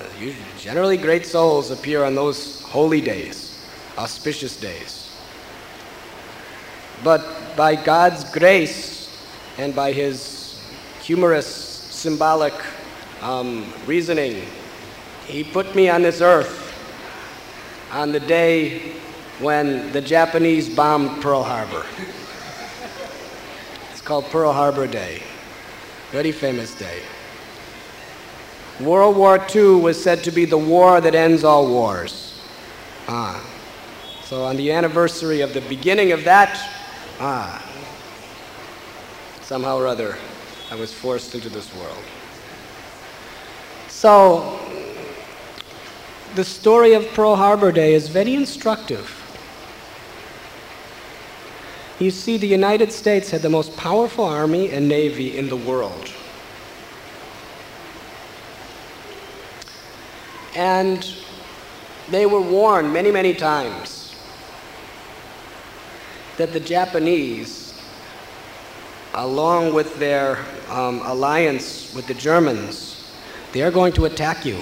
generally, 0.57 0.95
great 0.95 1.25
souls 1.25 1.71
appear 1.71 2.05
on 2.05 2.15
those 2.15 2.61
holy 2.61 3.01
days, 3.01 3.67
auspicious 3.97 4.55
days. 4.55 5.13
But 7.03 7.57
by 7.57 7.75
God's 7.75 8.23
grace 8.31 9.09
and 9.57 9.75
by 9.75 9.91
His 9.91 10.32
humorous 11.03 11.45
symbolic 11.45 12.53
um, 13.21 13.73
reasoning. 13.85 14.41
He 15.27 15.43
put 15.43 15.75
me 15.75 15.89
on 15.89 16.01
this 16.01 16.21
earth 16.21 16.61
on 17.91 18.13
the 18.13 18.21
day 18.21 18.93
when 19.39 19.91
the 19.91 19.99
Japanese 19.99 20.73
bombed 20.73 21.21
Pearl 21.21 21.43
Harbor. 21.43 21.85
It's 23.91 23.99
called 23.99 24.23
Pearl 24.25 24.53
Harbor 24.53 24.87
Day. 24.87 25.21
Very 26.11 26.31
famous 26.31 26.73
day. 26.73 27.01
World 28.79 29.17
War 29.17 29.45
II 29.53 29.81
was 29.81 30.01
said 30.01 30.23
to 30.23 30.31
be 30.31 30.45
the 30.45 30.57
war 30.57 31.01
that 31.01 31.15
ends 31.15 31.43
all 31.43 31.67
wars. 31.67 32.39
Ah. 33.09 33.45
So 34.23 34.45
on 34.45 34.55
the 34.55 34.71
anniversary 34.71 35.41
of 35.41 35.53
the 35.53 35.61
beginning 35.61 36.13
of 36.13 36.23
that, 36.23 36.57
ah, 37.19 37.61
somehow 39.41 39.77
or 39.77 39.85
other, 39.87 40.17
I 40.71 40.75
was 40.75 40.93
forced 40.93 41.35
into 41.35 41.49
this 41.49 41.73
world. 41.75 42.03
So, 43.89 44.59
the 46.35 46.43
story 46.43 46.93
of 46.93 47.07
Pearl 47.13 47.35
Harbor 47.35 47.71
Day 47.71 47.93
is 47.93 48.07
very 48.07 48.33
instructive. 48.33 49.19
You 51.99 52.11
see, 52.11 52.37
the 52.37 52.47
United 52.47 52.91
States 52.91 53.29
had 53.29 53.41
the 53.41 53.49
most 53.49 53.77
powerful 53.77 54.25
army 54.25 54.71
and 54.71 54.89
navy 54.89 55.37
in 55.37 55.47
the 55.47 55.55
world. 55.55 56.11
And 60.55 61.07
they 62.09 62.25
were 62.25 62.41
warned 62.41 62.91
many, 62.91 63.11
many 63.11 63.33
times 63.33 64.15
that 66.37 66.51
the 66.51 66.59
Japanese 66.59 67.72
along 69.13 69.73
with 69.73 69.99
their 69.99 70.39
um, 70.69 71.01
alliance 71.03 71.93
with 71.93 72.07
the 72.07 72.13
Germans, 72.13 73.13
they 73.51 73.61
are 73.61 73.71
going 73.71 73.93
to 73.93 74.05
attack 74.05 74.45
you. 74.45 74.59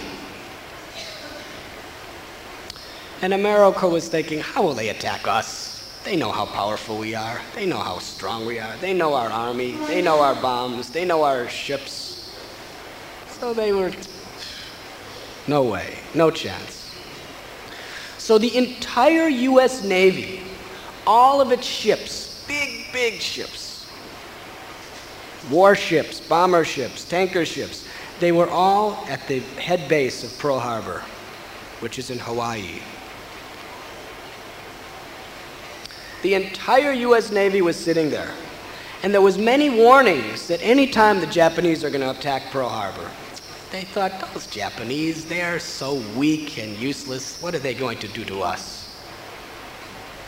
And 3.22 3.34
America 3.34 3.88
was 3.88 4.10
thinking, 4.10 4.40
how 4.40 4.64
will 4.64 4.74
they 4.74 4.90
attack 4.90 5.28
us? 5.28 6.02
They 6.04 6.16
know 6.16 6.32
how 6.32 6.48
powerful 6.48 6.98
we 6.98 7.14
are. 7.14 7.40
They 7.54 7.68
know 7.68 7.78
how 7.78 8.00
strong 8.00 8.46
we 8.46 8.58
are. 8.60 8.76
They 8.78 8.94
know 8.94 9.14
our 9.14 9.30
army. 9.30 9.74
They 9.88 10.02
know 10.02 10.20
our 10.22 10.34
bombs. 10.34 10.90
They 10.90 11.06
know 11.06 11.24
our 11.24 11.48
ships. 11.48 12.36
So 13.30 13.54
they 13.54 13.72
were, 13.72 13.92
no 15.48 15.64
way, 15.64 16.00
no 16.16 16.32
chance. 16.32 16.92
So 18.18 18.38
the 18.40 18.56
entire 18.58 19.28
US 19.28 19.84
Navy, 19.84 20.42
all 21.06 21.42
of 21.42 21.52
its 21.52 21.66
ships, 21.66 22.44
big, 22.48 22.92
big 22.92 23.22
ships, 23.22 23.61
warships, 25.50 26.20
bomber 26.20 26.64
ships, 26.64 27.06
tanker 27.06 27.46
ships. 27.46 27.88
They 28.20 28.32
were 28.32 28.50
all 28.50 29.04
at 29.08 29.28
the 29.28 29.40
head 29.40 29.90
base 29.90 30.24
of 30.24 30.38
Pearl 30.40 30.60
Harbor, 30.60 31.04
which 31.80 31.98
is 31.98 32.10
in 32.10 32.20
Hawaii. 32.20 32.82
The 36.22 36.36
entire 36.36 36.92
US 36.92 37.32
Navy 37.32 37.62
was 37.62 37.76
sitting 37.76 38.10
there. 38.10 38.32
And 39.04 39.12
there 39.12 39.22
was 39.22 39.38
many 39.40 39.70
warnings 39.70 40.48
that 40.48 40.62
any 40.62 40.86
time 40.86 41.20
the 41.20 41.28
Japanese 41.28 41.84
are 41.84 41.90
going 41.90 42.02
to 42.02 42.12
attack 42.12 42.52
Pearl 42.52 42.70
Harbor, 42.70 43.10
they 43.72 43.82
thought, 43.82 44.12
those 44.34 44.46
Japanese, 44.48 45.26
they're 45.26 45.58
so 45.58 45.96
weak 46.16 46.60
and 46.60 46.78
useless. 46.78 47.42
What 47.42 47.56
are 47.56 47.60
they 47.60 47.74
going 47.74 47.98
to 48.00 48.08
do 48.10 48.26
to 48.26 48.42
us? 48.42 49.02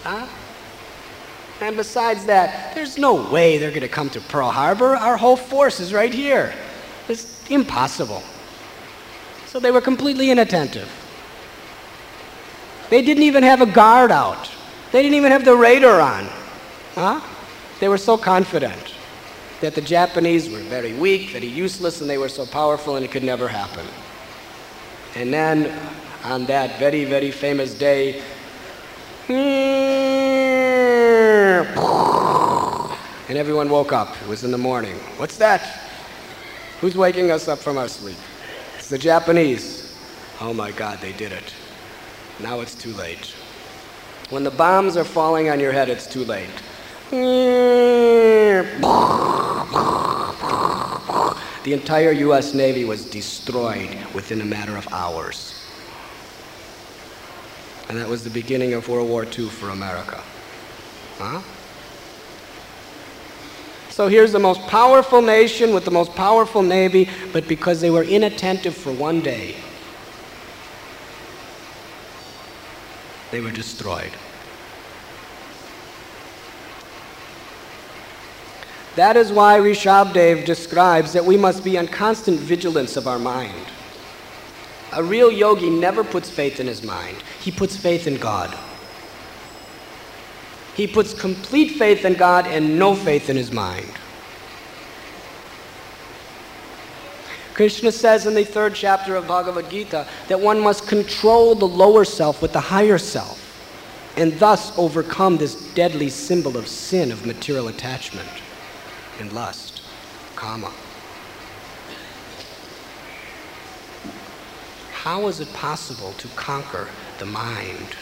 Huh? 0.02 0.28
And 1.61 1.77
besides 1.77 2.25
that, 2.25 2.75
there's 2.75 2.97
no 2.97 3.29
way 3.29 3.57
they're 3.57 3.69
going 3.69 3.81
to 3.81 3.87
come 3.87 4.09
to 4.11 4.21
Pearl 4.21 4.49
Harbor. 4.49 4.95
Our 4.95 5.17
whole 5.17 5.37
force 5.37 5.79
is 5.79 5.93
right 5.93 6.13
here. 6.13 6.53
It's 7.07 7.49
impossible. 7.49 8.23
So 9.47 9.59
they 9.59 9.71
were 9.71 9.81
completely 9.81 10.31
inattentive. 10.31 10.91
They 12.89 13.01
didn't 13.01 13.23
even 13.23 13.43
have 13.43 13.61
a 13.61 13.65
guard 13.65 14.11
out. 14.11 14.49
They 14.91 15.01
didn't 15.01 15.15
even 15.15 15.31
have 15.31 15.45
the 15.45 15.55
radar 15.55 16.01
on. 16.01 16.27
Huh? 16.95 17.21
They 17.79 17.87
were 17.87 17.97
so 17.97 18.17
confident 18.17 18.93
that 19.61 19.75
the 19.75 19.81
Japanese 19.81 20.49
were 20.49 20.59
very 20.59 20.93
weak, 20.93 21.29
very 21.29 21.47
useless, 21.47 22.01
and 22.01 22.09
they 22.09 22.17
were 22.17 22.29
so 22.29 22.45
powerful 22.45 22.95
and 22.95 23.05
it 23.05 23.11
could 23.11 23.23
never 23.23 23.47
happen. 23.47 23.85
And 25.15 25.33
then 25.33 25.71
on 26.23 26.45
that 26.45 26.79
very, 26.79 27.05
very 27.05 27.31
famous 27.31 27.73
day, 27.73 28.21
hmm, 29.27 29.33
and 33.33 33.39
everyone 33.39 33.67
woke 33.67 33.91
up. 33.91 34.15
It 34.21 34.27
was 34.27 34.43
in 34.43 34.51
the 34.51 34.59
morning. 34.59 34.95
What's 35.17 35.37
that? 35.37 35.61
Who's 36.81 36.95
waking 36.95 37.31
us 37.31 37.47
up 37.47 37.57
from 37.57 37.79
our 37.79 37.87
sleep? 37.87 38.19
It's 38.77 38.89
the 38.89 38.97
Japanese. 38.99 39.97
Oh 40.39 40.53
my 40.53 40.69
God, 40.69 40.99
they 40.99 41.13
did 41.13 41.31
it. 41.31 41.51
Now 42.39 42.59
it's 42.59 42.75
too 42.75 42.93
late. 42.93 43.33
When 44.29 44.43
the 44.43 44.51
bombs 44.51 44.97
are 44.97 45.03
falling 45.03 45.49
on 45.49 45.59
your 45.59 45.71
head, 45.71 45.89
it's 45.89 46.05
too 46.05 46.23
late. 46.25 46.51
The 47.09 47.17
entire 51.65 52.11
US 52.11 52.53
Navy 52.53 52.85
was 52.85 53.03
destroyed 53.03 53.97
within 54.13 54.41
a 54.41 54.45
matter 54.45 54.77
of 54.77 54.87
hours. 54.93 55.59
And 57.89 57.97
that 57.97 58.07
was 58.07 58.23
the 58.23 58.29
beginning 58.29 58.75
of 58.75 58.87
World 58.87 59.09
War 59.09 59.25
II 59.25 59.49
for 59.49 59.69
America. 59.69 60.21
Huh? 61.17 61.41
So 63.93 64.08
here's 64.08 64.32
the 64.32 64.39
most 64.39 64.60
powerful 64.62 65.21
nation 65.21 65.71
with 65.71 65.86
the 65.86 65.91
most 65.91 66.15
powerful 66.15 66.63
navy, 66.63 67.08
but 67.32 67.47
because 67.47 67.79
they 67.79 67.91
were 67.91 68.01
inattentive 68.01 68.75
for 68.75 68.91
one 68.91 69.21
day, 69.21 69.56
they 73.29 73.39
were 73.39 73.51
destroyed. 73.51 74.10
That 78.95 79.15
is 79.15 79.32
why 79.32 79.60
Rishabdev 79.60 80.43
describes 80.43 81.13
that 81.13 81.23
we 81.23 81.38
must 81.38 81.63
be 81.63 81.77
on 81.77 81.86
constant 81.86 82.39
vigilance 82.39 82.97
of 82.97 83.08
our 83.08 83.19
mind. 83.19 83.67
A 84.93 85.03
real 85.03 85.32
yogi 85.32 85.69
never 85.69 86.03
puts 86.03 86.32
faith 86.32 86.60
in 86.60 86.65
his 86.65 86.82
mind, 86.82 87.17
he 87.41 87.51
puts 87.51 87.77
faith 87.77 88.08
in 88.08 88.15
God. 88.15 88.58
He 90.75 90.88
puts 90.88 91.13
complete 91.13 91.77
faith 91.77 92.05
in 92.05 92.13
God 92.13 92.47
and 92.47 92.79
no 92.79 92.95
faith 92.95 93.29
in 93.29 93.38
his 93.38 93.51
mind. 93.51 93.91
Krishna 97.53 97.91
says 97.91 98.25
in 98.25 98.33
the 98.33 98.43
third 98.43 98.73
chapter 98.73 99.15
of 99.15 99.27
Bhagavad 99.27 99.69
Gita 99.69 100.07
that 100.27 100.39
one 100.39 100.59
must 100.59 100.88
control 100.88 101.53
the 101.53 101.67
lower 101.67 102.03
self 102.03 102.41
with 102.41 102.51
the 102.51 102.59
higher 102.59 102.97
self 102.97 103.39
and 104.17 104.38
thus 104.39 104.75
overcome 104.77 105.38
this 105.38 105.55
deadly 105.73 106.09
symbol 106.09 106.57
of 106.57 106.67
sin 106.67 107.12
of 107.12 107.25
material 107.25 107.67
attachment 107.67 108.27
and 109.19 109.31
lust, 109.33 109.81
kama. 110.36 110.71
How 114.91 115.27
is 115.27 115.39
it 115.39 115.51
possible 115.53 116.13
to 116.13 116.27
conquer 116.29 116.88
the 117.19 117.25
mind? 117.25 117.95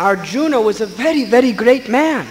Arjuna 0.00 0.58
was 0.58 0.80
a 0.80 0.86
very, 0.86 1.24
very 1.24 1.52
great 1.52 1.86
man. 1.86 2.26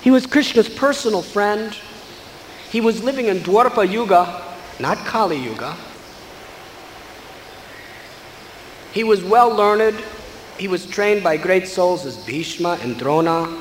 He 0.00 0.10
was 0.10 0.24
Krishna's 0.24 0.68
personal 0.68 1.20
friend. 1.20 1.76
He 2.70 2.80
was 2.80 3.02
living 3.02 3.26
in 3.26 3.40
Dwapara 3.40 3.86
Yuga, 3.90 4.42
not 4.80 4.96
Kali 5.04 5.36
Yuga. 5.36 5.76
He 8.92 9.04
was 9.04 9.22
well 9.22 9.54
learned. 9.54 10.02
He 10.56 10.68
was 10.68 10.86
trained 10.86 11.22
by 11.22 11.36
great 11.36 11.68
souls 11.68 12.06
as 12.06 12.16
Bhishma 12.16 12.78
and 12.80 12.98
Drona. 12.98 13.54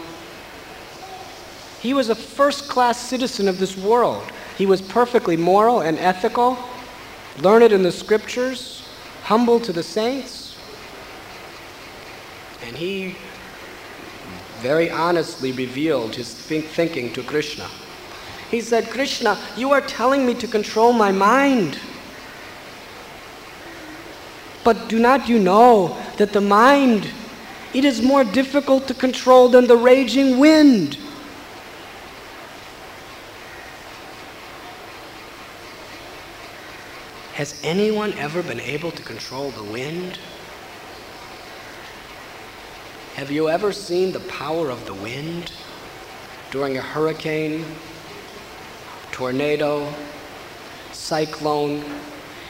He 1.81 1.93
was 1.93 2.07
a 2.07 2.15
first 2.15 2.69
class 2.69 2.97
citizen 2.97 3.49
of 3.49 3.59
this 3.59 3.75
world. 3.75 4.23
He 4.57 4.65
was 4.65 4.81
perfectly 4.81 5.35
moral 5.35 5.81
and 5.81 5.99
ethical, 5.99 6.57
learned 7.39 7.73
in 7.73 7.83
the 7.83 7.91
scriptures, 7.91 8.87
humble 9.23 9.59
to 9.59 9.73
the 9.73 9.83
saints. 9.83 10.42
And 12.65 12.77
he 12.77 13.15
very 14.59 14.89
honestly 14.89 15.51
revealed 15.51 16.15
his 16.15 16.33
think 16.33 16.65
thinking 16.65 17.11
to 17.13 17.21
Krishna. 17.21 17.67
He 18.49 18.61
said, 18.61 18.89
Krishna, 18.89 19.37
you 19.57 19.71
are 19.71 19.81
telling 19.81 20.25
me 20.25 20.33
to 20.35 20.47
control 20.47 20.93
my 20.93 21.11
mind. 21.11 21.79
But 24.63 24.87
do 24.87 24.99
not 24.99 25.27
you 25.27 25.39
know 25.39 25.97
that 26.17 26.31
the 26.31 26.39
mind, 26.39 27.09
it 27.73 27.83
is 27.83 28.01
more 28.01 28.23
difficult 28.23 28.87
to 28.87 28.93
control 28.93 29.49
than 29.49 29.67
the 29.67 29.75
raging 29.75 30.39
wind? 30.39 30.97
Has 37.33 37.59
anyone 37.63 38.13
ever 38.13 38.43
been 38.43 38.59
able 38.59 38.91
to 38.91 39.01
control 39.01 39.49
the 39.49 39.63
wind? 39.63 40.19
Have 43.23 43.31
you 43.31 43.47
ever 43.47 43.71
seen 43.71 44.11
the 44.11 44.19
power 44.19 44.69
of 44.69 44.85
the 44.85 44.93
wind 44.93 45.49
during 46.51 46.77
a 46.77 46.81
hurricane, 46.81 47.63
tornado, 49.13 49.89
cyclone? 50.91 51.85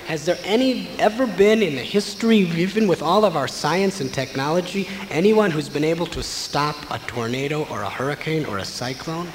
Has 0.08 0.26
there 0.26 0.40
any 0.44 0.88
ever 0.98 1.28
been 1.28 1.62
in 1.62 1.76
the 1.76 1.84
history, 1.84 2.38
even 2.38 2.88
with 2.88 3.04
all 3.04 3.24
of 3.24 3.38
our 3.38 3.48
science 3.48 4.02
and 4.02 4.12
technology, 4.12 4.90
anyone 5.12 5.52
who's 5.52 5.70
been 5.70 5.84
able 5.84 6.08
to 6.08 6.24
stop 6.24 6.76
a 6.90 6.98
tornado 7.06 7.66
or 7.66 7.84
a 7.84 7.90
hurricane 7.90 8.44
or 8.48 8.58
a 8.58 8.66
cyclone? 8.66 9.28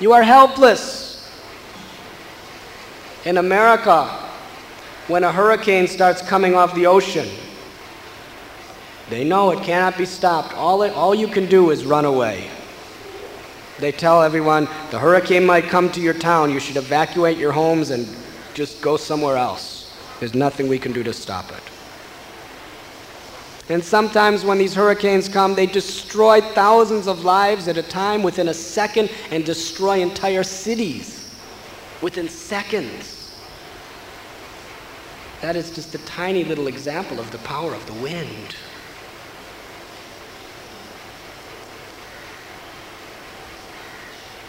You 0.00 0.14
are 0.14 0.24
helpless. 0.24 1.30
In 3.24 3.36
America, 3.36 4.06
when 5.06 5.22
a 5.22 5.30
hurricane 5.30 5.86
starts 5.86 6.20
coming 6.22 6.56
off 6.56 6.74
the 6.74 6.86
ocean, 6.86 7.28
they 9.10 9.24
know 9.24 9.50
it 9.50 9.62
cannot 9.62 9.96
be 9.96 10.04
stopped. 10.04 10.54
All, 10.54 10.82
it, 10.82 10.92
all 10.92 11.14
you 11.14 11.28
can 11.28 11.46
do 11.46 11.70
is 11.70 11.84
run 11.84 12.04
away. 12.04 12.50
They 13.78 13.92
tell 13.92 14.22
everyone 14.22 14.68
the 14.90 14.98
hurricane 14.98 15.46
might 15.46 15.64
come 15.64 15.90
to 15.92 16.00
your 16.00 16.14
town. 16.14 16.50
You 16.50 16.60
should 16.60 16.76
evacuate 16.76 17.38
your 17.38 17.52
homes 17.52 17.90
and 17.90 18.08
just 18.54 18.82
go 18.82 18.96
somewhere 18.96 19.36
else. 19.36 19.94
There's 20.18 20.34
nothing 20.34 20.68
we 20.68 20.78
can 20.78 20.92
do 20.92 21.02
to 21.04 21.12
stop 21.12 21.50
it. 21.52 21.62
And 23.70 23.84
sometimes 23.84 24.44
when 24.44 24.58
these 24.58 24.74
hurricanes 24.74 25.28
come, 25.28 25.54
they 25.54 25.66
destroy 25.66 26.40
thousands 26.40 27.06
of 27.06 27.24
lives 27.24 27.68
at 27.68 27.76
a 27.76 27.82
time 27.82 28.22
within 28.22 28.48
a 28.48 28.54
second 28.54 29.10
and 29.30 29.44
destroy 29.44 30.00
entire 30.00 30.42
cities 30.42 31.38
within 32.00 32.28
seconds. 32.28 33.38
That 35.42 35.54
is 35.54 35.70
just 35.70 35.94
a 35.94 35.98
tiny 35.98 36.44
little 36.44 36.66
example 36.66 37.20
of 37.20 37.30
the 37.30 37.38
power 37.38 37.74
of 37.74 37.86
the 37.86 37.92
wind. 37.94 38.56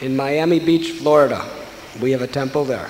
In 0.02 0.16
Miami 0.16 0.60
Beach, 0.60 0.92
Florida, 0.92 1.46
we 2.02 2.12
have 2.12 2.22
a 2.22 2.28
temple 2.28 2.64
there. 2.64 2.90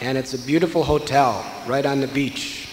And 0.00 0.16
it's 0.16 0.32
a 0.32 0.38
beautiful 0.38 0.82
hotel 0.82 1.44
right 1.66 1.84
on 1.84 2.00
the 2.00 2.08
beach. 2.08 2.68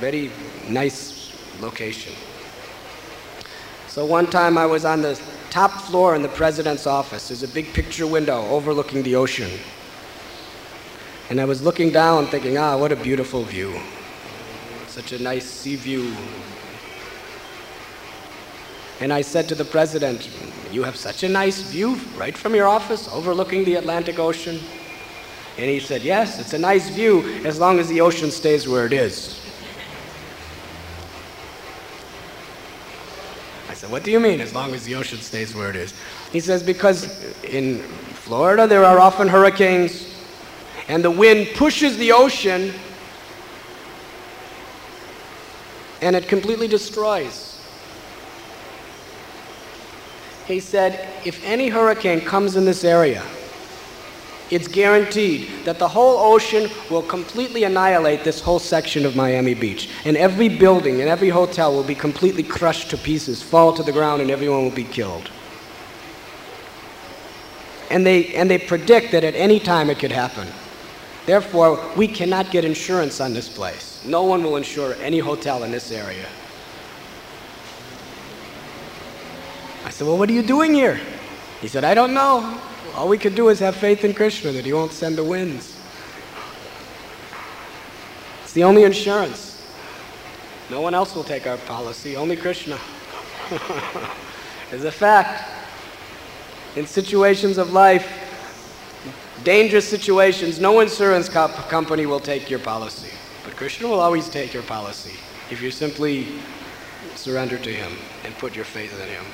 Very 0.00 0.30
nice 0.66 1.36
location. 1.60 2.14
So 3.86 4.06
one 4.06 4.28
time 4.28 4.56
I 4.56 4.64
was 4.64 4.86
on 4.86 5.02
the 5.02 5.20
top 5.50 5.72
floor 5.72 6.14
in 6.14 6.22
the 6.22 6.28
president's 6.28 6.86
office. 6.86 7.28
There's 7.28 7.42
a 7.42 7.48
big 7.48 7.70
picture 7.74 8.06
window 8.06 8.46
overlooking 8.48 9.02
the 9.02 9.16
ocean. 9.16 9.50
And 11.28 11.38
I 11.38 11.44
was 11.44 11.60
looking 11.60 11.90
down 11.90 12.28
thinking, 12.28 12.56
ah, 12.56 12.78
what 12.78 12.92
a 12.92 12.96
beautiful 12.96 13.42
view. 13.42 13.78
Such 14.86 15.12
a 15.12 15.18
nice 15.18 15.44
sea 15.44 15.76
view. 15.76 16.16
And 19.02 19.12
I 19.12 19.22
said 19.22 19.48
to 19.48 19.56
the 19.56 19.64
president, 19.64 20.30
You 20.70 20.84
have 20.84 20.94
such 20.94 21.24
a 21.24 21.28
nice 21.28 21.60
view 21.60 21.96
right 22.16 22.38
from 22.38 22.54
your 22.54 22.68
office 22.68 23.08
overlooking 23.08 23.64
the 23.64 23.74
Atlantic 23.74 24.20
Ocean. 24.20 24.60
And 25.58 25.68
he 25.68 25.80
said, 25.80 26.02
Yes, 26.02 26.38
it's 26.38 26.52
a 26.52 26.58
nice 26.58 26.88
view 26.88 27.42
as 27.44 27.58
long 27.58 27.80
as 27.80 27.88
the 27.88 28.00
ocean 28.00 28.30
stays 28.30 28.68
where 28.68 28.86
it 28.86 28.92
is. 28.92 29.44
I 33.68 33.74
said, 33.74 33.90
What 33.90 34.04
do 34.04 34.12
you 34.12 34.20
mean, 34.20 34.40
as 34.40 34.54
long 34.54 34.72
as 34.72 34.84
the 34.84 34.94
ocean 34.94 35.18
stays 35.18 35.52
where 35.52 35.68
it 35.68 35.74
is? 35.74 35.92
He 36.30 36.38
says, 36.38 36.62
Because 36.62 37.24
in 37.42 37.80
Florida 38.22 38.68
there 38.68 38.84
are 38.84 39.00
often 39.00 39.26
hurricanes, 39.26 40.14
and 40.86 41.02
the 41.02 41.10
wind 41.10 41.48
pushes 41.56 41.96
the 41.96 42.12
ocean 42.12 42.72
and 46.00 46.14
it 46.14 46.28
completely 46.28 46.68
destroys. 46.68 47.51
He 50.46 50.60
said, 50.60 51.08
if 51.24 51.42
any 51.44 51.68
hurricane 51.68 52.20
comes 52.20 52.56
in 52.56 52.64
this 52.64 52.84
area, 52.84 53.22
it's 54.50 54.68
guaranteed 54.68 55.48
that 55.64 55.78
the 55.78 55.88
whole 55.88 56.18
ocean 56.34 56.68
will 56.90 57.02
completely 57.02 57.64
annihilate 57.64 58.22
this 58.22 58.40
whole 58.40 58.58
section 58.58 59.06
of 59.06 59.16
Miami 59.16 59.54
Beach. 59.54 59.88
And 60.04 60.14
every 60.14 60.50
building 60.50 61.00
and 61.00 61.08
every 61.08 61.30
hotel 61.30 61.72
will 61.72 61.84
be 61.84 61.94
completely 61.94 62.42
crushed 62.42 62.90
to 62.90 62.98
pieces, 62.98 63.42
fall 63.42 63.72
to 63.72 63.82
the 63.82 63.92
ground, 63.92 64.20
and 64.20 64.30
everyone 64.30 64.64
will 64.64 64.70
be 64.70 64.84
killed. 64.84 65.30
And 67.90 68.04
they, 68.04 68.34
and 68.34 68.50
they 68.50 68.58
predict 68.58 69.12
that 69.12 69.24
at 69.24 69.34
any 69.34 69.58
time 69.58 69.88
it 69.88 69.98
could 69.98 70.12
happen. 70.12 70.48
Therefore, 71.24 71.80
we 71.96 72.08
cannot 72.08 72.50
get 72.50 72.64
insurance 72.64 73.20
on 73.20 73.32
this 73.32 73.48
place. 73.48 74.04
No 74.04 74.24
one 74.24 74.42
will 74.42 74.56
insure 74.56 74.94
any 74.96 75.20
hotel 75.20 75.62
in 75.62 75.70
this 75.70 75.92
area. 75.92 76.26
Said, 79.92 80.06
Well, 80.06 80.18
what 80.18 80.28
are 80.28 80.32
you 80.32 80.42
doing 80.42 80.74
here? 80.74 81.00
He 81.60 81.68
said, 81.68 81.84
I 81.84 81.94
don't 81.94 82.14
know. 82.14 82.60
All 82.94 83.08
we 83.08 83.18
could 83.18 83.34
do 83.34 83.48
is 83.48 83.58
have 83.60 83.76
faith 83.76 84.04
in 84.04 84.14
Krishna 84.14 84.52
that 84.52 84.64
he 84.64 84.72
won't 84.72 84.92
send 84.92 85.16
the 85.16 85.24
winds. 85.24 85.78
It's 88.42 88.52
the 88.52 88.64
only 88.64 88.82
insurance. 88.82 89.52
No 90.70 90.80
one 90.80 90.94
else 90.94 91.14
will 91.14 91.24
take 91.24 91.46
our 91.46 91.56
policy, 91.58 92.16
only 92.16 92.36
Krishna. 92.36 92.78
it's 94.72 94.84
a 94.84 94.90
fact. 94.90 95.48
In 96.76 96.86
situations 96.86 97.58
of 97.58 97.72
life, 97.72 98.06
dangerous 99.44 99.88
situations, 99.88 100.60
no 100.60 100.80
insurance 100.80 101.28
company 101.28 102.06
will 102.06 102.20
take 102.20 102.48
your 102.48 102.58
policy. 102.58 103.10
But 103.44 103.56
Krishna 103.56 103.88
will 103.88 104.00
always 104.00 104.28
take 104.28 104.54
your 104.54 104.62
policy 104.62 105.18
if 105.50 105.60
you 105.60 105.70
simply 105.70 106.26
surrender 107.14 107.58
to 107.58 107.70
Him 107.70 107.92
and 108.24 108.34
put 108.38 108.54
your 108.54 108.64
faith 108.64 108.98
in 109.00 109.08
Him. 109.08 109.24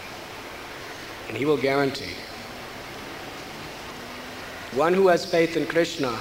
And 1.29 1.37
He 1.37 1.45
will 1.45 1.57
guarantee. 1.57 2.15
One 4.75 4.93
who 4.93 5.09
has 5.09 5.25
faith 5.25 5.57
in 5.57 5.67
Krishna, 5.67 6.17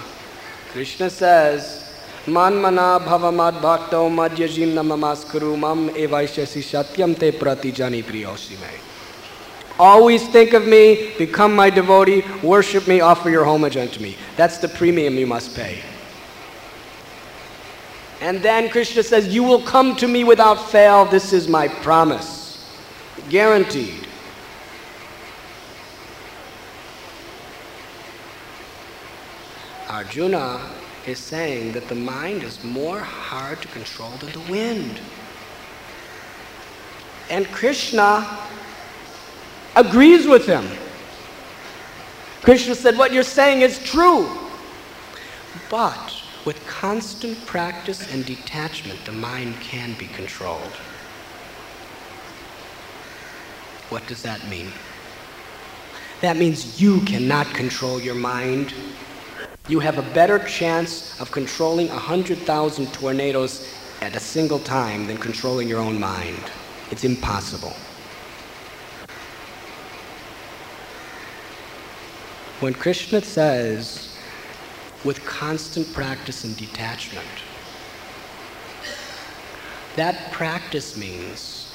Krishna 0.71 1.09
says, 1.09 1.83
Manmana 2.25 2.99
bhavamad 2.99 3.61
bhakto 3.61 4.09
madhyajim 4.09 4.73
mam 4.73 5.89
evaishyasi 5.89 6.61
satyam 6.61 7.17
te 7.17 7.31
pratijani 7.31 8.03
priyosime. 8.03 8.79
Always 9.79 10.27
think 10.29 10.53
of 10.53 10.67
me, 10.67 11.13
become 11.17 11.55
my 11.55 11.69
devotee, 11.69 12.23
worship 12.41 12.87
me, 12.87 12.99
offer 12.99 13.29
your 13.29 13.45
homage 13.45 13.77
unto 13.77 14.01
me. 14.01 14.17
That's 14.35 14.57
the 14.57 14.67
premium 14.67 15.15
you 15.15 15.27
must 15.27 15.55
pay. 15.55 15.79
And 18.21 18.41
then 18.41 18.69
Krishna 18.69 19.03
says, 19.03 19.27
You 19.27 19.43
will 19.43 19.61
come 19.61 19.95
to 19.97 20.07
me 20.07 20.23
without 20.23 20.55
fail. 20.71 21.05
This 21.05 21.31
is 21.31 21.47
my 21.47 21.67
promise. 21.67 22.65
Guaranteed. 23.29 24.06
Arjuna 29.97 30.61
is 31.07 31.17
saying 31.17 31.71
that 31.71 31.87
the 31.87 31.95
mind 31.95 32.43
is 32.43 32.63
more 32.63 32.99
hard 32.99 33.59
to 33.63 33.67
control 33.69 34.11
than 34.17 34.31
the 34.31 34.51
wind. 34.51 34.99
And 37.31 37.47
Krishna 37.47 38.37
agrees 39.75 40.27
with 40.27 40.45
him. 40.45 40.67
Krishna 42.43 42.75
said, 42.75 42.95
What 42.95 43.11
you're 43.11 43.23
saying 43.23 43.61
is 43.61 43.79
true. 43.79 44.29
But 45.67 46.21
with 46.45 46.63
constant 46.67 47.43
practice 47.47 48.13
and 48.13 48.23
detachment, 48.23 49.03
the 49.03 49.13
mind 49.13 49.55
can 49.61 49.95
be 49.97 50.05
controlled. 50.05 50.73
What 53.89 54.05
does 54.05 54.21
that 54.21 54.47
mean? 54.47 54.71
That 56.21 56.37
means 56.37 56.79
you 56.79 57.01
cannot 57.01 57.47
control 57.47 57.99
your 57.99 58.13
mind. 58.13 58.75
You 59.67 59.79
have 59.81 59.97
a 59.97 60.13
better 60.13 60.39
chance 60.39 61.19
of 61.19 61.29
controlling 61.29 61.89
100,000 61.89 62.93
tornadoes 62.93 63.67
at 64.01 64.15
a 64.15 64.19
single 64.19 64.59
time 64.59 65.07
than 65.07 65.17
controlling 65.17 65.67
your 65.67 65.81
own 65.81 65.99
mind. 65.99 66.41
It's 66.89 67.03
impossible. 67.03 67.75
When 72.61 72.73
Krishna 72.73 73.21
says, 73.21 74.17
with 75.03 75.23
constant 75.25 75.93
practice 75.93 76.45
and 76.45 76.55
detachment, 76.55 77.27
that 79.97 80.31
practice 80.31 80.95
means 80.95 81.66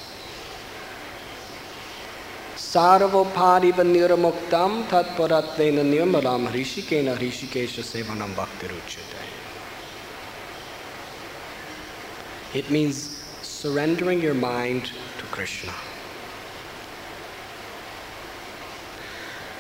niramuktam 2.73 4.85
tatparatvena 4.89 5.83
hrishikena 6.51 7.17
hrishikesha 7.17 7.83
sevanam. 7.83 8.31
It 12.55 12.71
means 12.71 13.23
surrendering 13.43 14.23
your 14.23 14.35
mind 14.35 14.91
to 15.19 15.25
Krishna. 15.31 15.73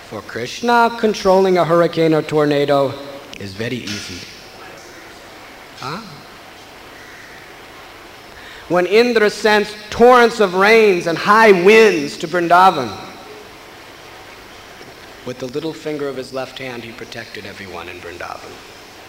For 0.09 0.23
Krishna, 0.23 0.97
controlling 0.99 1.59
a 1.59 1.65
hurricane 1.65 2.15
or 2.15 2.23
tornado 2.23 2.93
is 3.41 3.53
very 3.53 3.77
easy. 3.77 4.27
Huh? 5.81 6.01
When 8.73 8.87
Indra 8.87 9.29
sent 9.29 9.77
torrents 9.91 10.41
of 10.41 10.55
rains 10.55 11.07
and 11.07 11.19
high 11.19 11.53
winds 11.53 12.17
to 12.17 12.27
Vrindavan, 12.27 12.91
with 15.27 15.41
the 15.41 15.47
little 15.49 15.75
finger 15.75 16.09
of 16.09 16.17
his 16.17 16.33
left 16.33 16.59
hand, 16.59 16.83
he 16.83 16.91
protected 16.91 17.45
everyone 17.45 17.91
in 17.91 17.99
Vrindavan. 17.99 18.51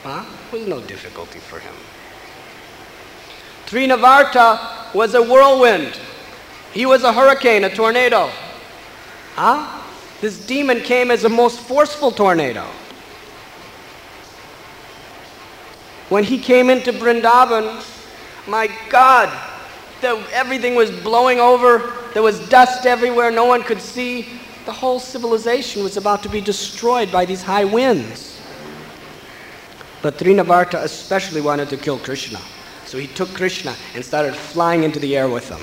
Huh? 0.04 0.26
It 0.52 0.60
was 0.60 0.68
no 0.68 0.82
difficulty 0.82 1.40
for 1.40 1.60
him. 1.60 1.74
Trinavarta 3.68 4.94
was 4.94 5.14
a 5.14 5.24
whirlwind. 5.24 5.98
He 6.74 6.86
was 6.86 7.04
a 7.04 7.14
hurricane, 7.14 7.64
a 7.64 7.74
tornado. 7.74 8.30
Huh? 9.36 9.82
This 10.20 10.46
demon 10.46 10.82
came 10.82 11.10
as 11.10 11.24
a 11.24 11.30
most 11.30 11.62
forceful 11.62 12.12
tornado. 12.12 12.66
When 16.10 16.26
he 16.26 16.38
came 16.38 16.70
into 16.70 16.92
Brindavan, 16.92 17.82
my 18.46 18.70
God, 18.90 19.53
the, 20.04 20.24
everything 20.32 20.76
was 20.76 20.92
blowing 20.92 21.40
over. 21.40 21.92
There 22.14 22.22
was 22.22 22.48
dust 22.50 22.86
everywhere. 22.86 23.32
No 23.32 23.46
one 23.46 23.64
could 23.64 23.82
see. 23.82 24.28
The 24.66 24.72
whole 24.72 25.00
civilization 25.00 25.84
was 25.84 25.98
about 25.98 26.22
to 26.24 26.30
be 26.30 26.40
destroyed 26.40 27.12
by 27.12 27.26
these 27.26 27.42
high 27.42 27.66
winds. 27.66 28.40
But 30.04 30.20
Trinavarta 30.20 30.84
especially 30.84 31.42
wanted 31.42 31.70
to 31.70 31.78
kill 31.78 31.98
Krishna. 31.98 32.40
So 32.86 33.00
he 33.00 33.08
took 33.08 33.30
Krishna 33.30 33.76
and 33.96 34.06
started 34.06 34.36
flying 34.36 34.84
into 34.84 35.00
the 35.00 35.18
air 35.18 35.28
with 35.28 35.50
him. 35.50 35.62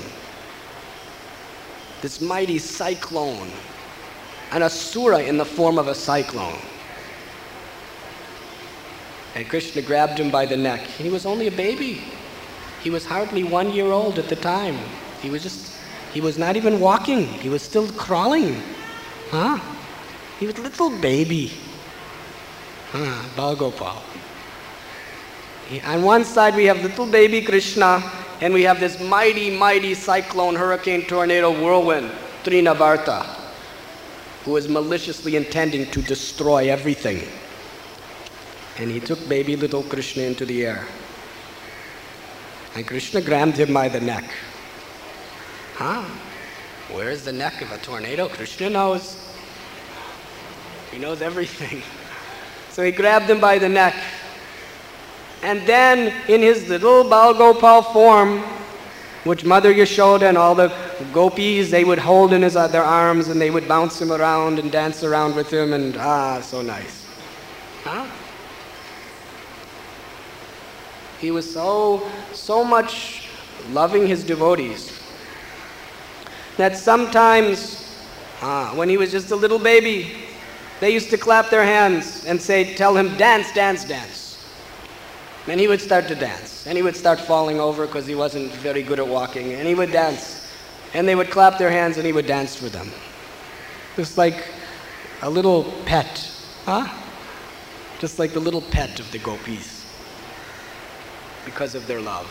This 2.01 2.19
mighty 2.19 2.57
cyclone 2.57 3.49
an 4.51 4.63
asura 4.63 5.19
in 5.19 5.37
the 5.37 5.45
form 5.45 5.77
of 5.77 5.87
a 5.87 5.95
cyclone. 5.95 6.59
And 9.33 9.47
Krishna 9.47 9.81
grabbed 9.81 10.19
him 10.19 10.29
by 10.29 10.45
the 10.45 10.57
neck. 10.57 10.81
He 10.81 11.09
was 11.09 11.25
only 11.25 11.47
a 11.47 11.51
baby. 11.51 12.03
He 12.83 12.89
was 12.89 13.05
hardly 13.05 13.43
one 13.43 13.71
year 13.71 13.91
old 13.91 14.17
at 14.19 14.27
the 14.27 14.35
time. 14.35 14.77
He 15.21 15.29
was 15.29 15.43
just, 15.43 15.77
he 16.13 16.21
was 16.21 16.37
not 16.37 16.55
even 16.55 16.79
walking. 16.79 17.27
He 17.27 17.49
was 17.49 17.61
still 17.61 17.87
crawling. 17.93 18.61
Huh? 19.29 19.59
He 20.39 20.47
was 20.47 20.57
a 20.57 20.61
little 20.61 20.89
baby. 20.89 21.51
Huh, 22.91 23.23
Balgopal. 23.35 24.01
On 25.85 26.01
one 26.01 26.25
side 26.25 26.55
we 26.55 26.65
have 26.65 26.81
little 26.81 27.05
baby 27.05 27.41
Krishna, 27.41 28.03
and 28.41 28.53
we 28.53 28.63
have 28.63 28.79
this 28.79 28.99
mighty, 28.99 29.55
mighty 29.57 29.93
cyclone, 29.93 30.55
hurricane, 30.55 31.03
tornado, 31.05 31.51
whirlwind, 31.51 32.11
Trinavarta 32.43 33.41
who 34.43 34.51
was 34.51 34.67
maliciously 34.67 35.35
intending 35.35 35.85
to 35.91 36.01
destroy 36.01 36.69
everything. 36.69 37.27
And 38.77 38.89
he 38.89 38.99
took 38.99 39.27
baby 39.29 39.55
little 39.55 39.83
Krishna 39.83 40.23
into 40.23 40.45
the 40.45 40.65
air. 40.65 40.87
And 42.75 42.87
Krishna 42.87 43.21
grabbed 43.21 43.57
him 43.57 43.73
by 43.73 43.89
the 43.89 43.99
neck. 43.99 44.29
Huh? 45.75 46.03
Where's 46.91 47.23
the 47.23 47.33
neck 47.33 47.61
of 47.61 47.71
a 47.71 47.77
tornado? 47.79 48.29
Krishna 48.29 48.69
knows. 48.69 49.33
He 50.91 50.97
knows 50.97 51.21
everything. 51.21 51.81
So 52.69 52.83
he 52.83 52.91
grabbed 52.91 53.29
him 53.29 53.41
by 53.41 53.57
the 53.57 53.67
neck. 53.67 53.95
And 55.41 55.61
then, 55.67 56.13
in 56.29 56.41
his 56.41 56.69
little 56.69 57.03
Balgopal 57.03 57.91
form, 57.91 58.43
which 59.23 59.43
Mother 59.43 59.73
Yashoda 59.73 60.29
and 60.29 60.37
all 60.37 60.55
the 60.55 60.73
gopis 61.13 61.69
they 61.69 61.83
would 61.83 61.99
hold 61.99 62.33
in 62.33 62.41
his, 62.41 62.55
uh, 62.55 62.67
their 62.67 62.83
arms 62.83 63.27
and 63.27 63.41
they 63.41 63.51
would 63.51 63.67
bounce 63.67 64.01
him 64.01 64.11
around 64.11 64.59
and 64.59 64.71
dance 64.71 65.03
around 65.03 65.35
with 65.35 65.51
him 65.51 65.73
and 65.73 65.97
ah, 65.97 66.41
so 66.41 66.61
nice. 66.61 67.05
Huh? 67.83 68.07
He 71.21 71.29
was 71.29 71.51
so, 71.51 72.01
so 72.33 72.63
much 72.63 73.29
loving 73.69 74.07
his 74.07 74.23
devotees 74.23 74.99
that 76.57 76.75
sometimes, 76.75 77.95
ah, 78.41 78.73
when 78.75 78.89
he 78.89 78.97
was 78.97 79.11
just 79.11 79.31
a 79.31 79.35
little 79.35 79.59
baby, 79.59 80.13
they 80.79 80.91
used 80.91 81.11
to 81.11 81.17
clap 81.17 81.51
their 81.51 81.63
hands 81.63 82.25
and 82.25 82.41
say, 82.41 82.73
tell 82.73 82.97
him, 82.97 83.15
dance, 83.17 83.53
dance, 83.53 83.85
dance. 83.85 84.43
And 85.47 85.59
he 85.59 85.67
would 85.67 85.79
start 85.79 86.07
to 86.07 86.15
dance. 86.15 86.65
And 86.65 86.75
he 86.75 86.83
would 86.83 86.95
start 86.95 87.19
falling 87.19 87.59
over 87.59 87.85
because 87.85 88.07
he 88.07 88.15
wasn't 88.15 88.51
very 88.53 88.81
good 88.81 88.99
at 88.99 89.07
walking. 89.07 89.53
And 89.53 89.67
he 89.67 89.75
would 89.75 89.91
dance. 89.91 90.51
And 90.93 91.07
they 91.07 91.15
would 91.15 91.29
clap 91.29 91.57
their 91.57 91.71
hands 91.71 91.97
and 91.97 92.05
he 92.05 92.13
would 92.13 92.27
dance 92.27 92.55
for 92.55 92.69
them. 92.69 92.91
Just 93.95 94.17
like 94.17 94.43
a 95.21 95.29
little 95.29 95.63
pet. 95.85 96.31
Huh? 96.65 96.87
Just 97.99 98.17
like 98.17 98.33
the 98.33 98.39
little 98.39 98.61
pet 98.61 98.99
of 98.99 99.11
the 99.11 99.19
gopis. 99.19 99.70
Because 101.45 101.75
of 101.75 101.87
their 101.87 101.99
love. 101.99 102.27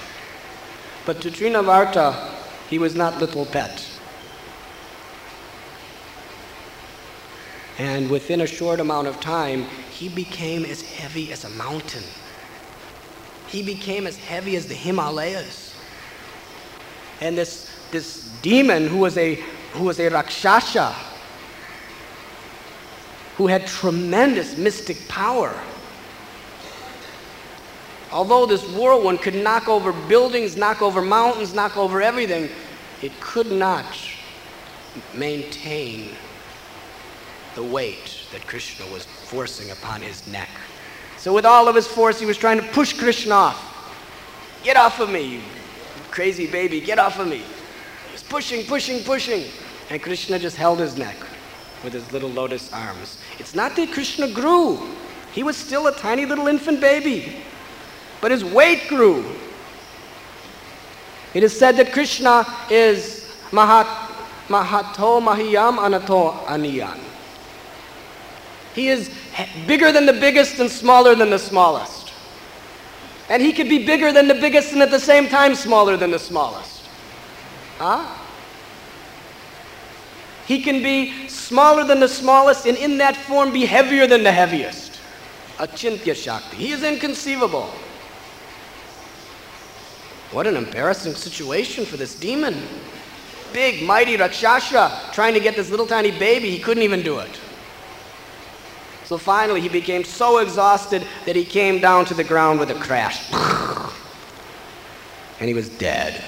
But 1.07 1.21
to 1.23 1.31
Trinavarta, 1.31 2.33
he 2.69 2.79
was 2.79 2.95
not 2.95 3.19
little 3.19 3.47
pet. 3.47 3.87
And 7.79 8.11
within 8.11 8.43
a 8.43 8.47
short 8.47 8.79
amount 8.79 9.09
of 9.09 9.21
time, 9.21 9.65
he 9.91 10.09
became 10.09 10.65
as 10.65 10.83
heavy 10.83 11.33
as 11.33 11.45
a 11.45 11.51
mountain. 11.51 12.05
he 13.51 13.63
became 13.63 14.07
as 14.07 14.17
heavy 14.17 14.55
as 14.57 14.67
the 14.67 14.75
Himalayas. 14.75 15.75
And 17.21 17.37
this, 17.37 17.69
this 17.91 18.31
demon 18.43 18.87
who 18.87 18.99
was 18.99 19.19
a, 19.19 19.35
who 19.73 19.85
was 19.85 19.99
a 19.99 20.09
Rakshasa, 20.09 20.95
who 23.37 23.49
had 23.49 23.67
tremendous 23.67 24.57
mystic 24.57 25.09
power. 25.09 25.53
Although 28.13 28.47
this 28.47 28.69
whirlwind 28.71 29.21
could 29.21 29.35
knock 29.35 29.69
over 29.69 29.93
buildings, 30.09 30.57
knock 30.57 30.83
over 30.83 31.01
mountains, 31.01 31.55
knock 31.55 31.77
over 31.77 32.03
everything, 32.03 32.49
it 33.03 33.13
could 33.21 33.51
not 33.51 33.87
maintain 35.15 36.11
the 37.55 37.63
weight 37.63 38.27
that 38.33 38.47
Krishna 38.47 38.87
was 38.93 39.05
forcing 39.05 39.71
upon 39.71 40.01
his 40.01 40.27
neck. 40.27 40.49
So, 41.19 41.33
with 41.33 41.45
all 41.45 41.69
of 41.69 41.75
his 41.75 41.87
force, 41.87 42.19
he 42.19 42.27
was 42.27 42.39
trying 42.39 42.61
to 42.61 42.67
push 42.69 42.99
Krishna 42.99 43.35
off. 43.35 43.67
Get 44.65 44.77
off 44.77 45.01
of 45.01 45.11
me, 45.11 45.35
you 45.35 45.41
crazy 46.11 46.47
baby, 46.47 46.81
get 46.81 46.99
off 46.99 47.19
of 47.19 47.29
me. 47.29 47.39
He 47.39 48.13
was 48.13 48.23
pushing, 48.23 48.67
pushing, 48.67 49.05
pushing. 49.05 49.45
And 49.91 50.03
Krishna 50.03 50.39
just 50.39 50.57
held 50.57 50.79
his 50.79 50.97
neck 50.97 51.17
with 51.83 51.93
his 51.93 52.11
little 52.13 52.31
lotus 52.31 52.73
arms. 52.73 53.19
It's 53.39 53.55
not 53.55 53.77
that 53.77 53.93
Krishna 53.93 54.31
grew, 54.31 54.81
he 55.33 55.43
was 55.43 55.57
still 55.57 55.87
a 55.87 55.95
tiny 55.95 56.27
little 56.27 56.49
infant 56.49 56.81
baby, 56.81 57.37
but 58.21 58.31
his 58.31 58.45
weight 58.45 58.87
grew. 58.89 59.25
It 61.33 61.43
is 61.43 61.57
said 61.57 61.77
that 61.77 61.93
Krishna 61.93 62.45
is 62.71 63.27
Mahat, 63.51 63.87
Mahato 64.49 65.23
Mahiyam 65.23 65.79
Anato 65.79 66.45
Aniyan. 66.47 66.99
He 68.75 68.89
is 68.89 69.11
bigger 69.67 69.93
than 69.93 70.07
the 70.07 70.13
biggest 70.13 70.59
and 70.59 70.71
smaller 70.71 71.15
than 71.15 71.31
the 71.31 71.39
smallest. 71.39 72.13
And 73.29 73.41
he 73.43 73.53
could 73.53 73.69
be 73.69 73.85
bigger 73.87 74.13
than 74.13 74.27
the 74.27 74.35
biggest 74.35 74.73
and 74.73 74.83
at 74.83 74.91
the 74.91 74.99
same 75.01 75.29
time 75.29 75.55
smaller 75.55 75.97
than 75.97 76.11
the 76.11 76.19
smallest. 76.19 76.83
Huh? 77.79 78.05
He 80.47 80.63
can 80.63 80.83
be 80.83 81.29
smaller 81.29 81.85
than 81.85 82.01
the 82.01 82.09
smallest 82.09 82.67
and 82.67 82.77
in 82.77 82.99
that 82.99 83.17
form 83.17 83.53
be 83.53 83.67
heavier 83.67 84.09
than 84.09 84.25
the 84.25 84.33
heaviest. 84.33 84.99
Achintya 85.59 86.15
Shakti. 86.17 86.57
He 86.57 86.73
is 86.73 86.83
inconceivable. 86.83 87.71
What 90.33 90.47
an 90.47 90.57
embarrassing 90.57 91.15
situation 91.15 91.85
for 91.85 91.97
this 91.97 92.15
demon. 92.15 92.57
Big, 93.53 93.83
mighty 93.83 94.17
Rakshasa 94.17 95.11
trying 95.13 95.35
to 95.35 95.41
get 95.41 95.57
this 95.57 95.71
little 95.71 95.87
tiny 95.87 96.13
baby, 96.13 96.51
he 96.51 96.59
couldn't 96.61 96.85
even 96.85 97.03
do 97.03 97.19
it. 97.19 97.41
So 99.05 99.19
finally, 99.19 99.61
he 99.61 99.69
became 99.69 100.05
so 100.05 100.39
exhausted 100.39 101.05
that 101.27 101.35
he 101.35 101.45
came 101.45 101.81
down 101.81 102.05
to 102.07 102.15
the 102.15 102.23
ground 102.23 102.61
with 102.61 102.71
a 102.71 102.75
crash. 102.75 103.29
And 105.41 105.49
he 105.49 105.55
was 105.55 105.69
dead. 105.69 106.23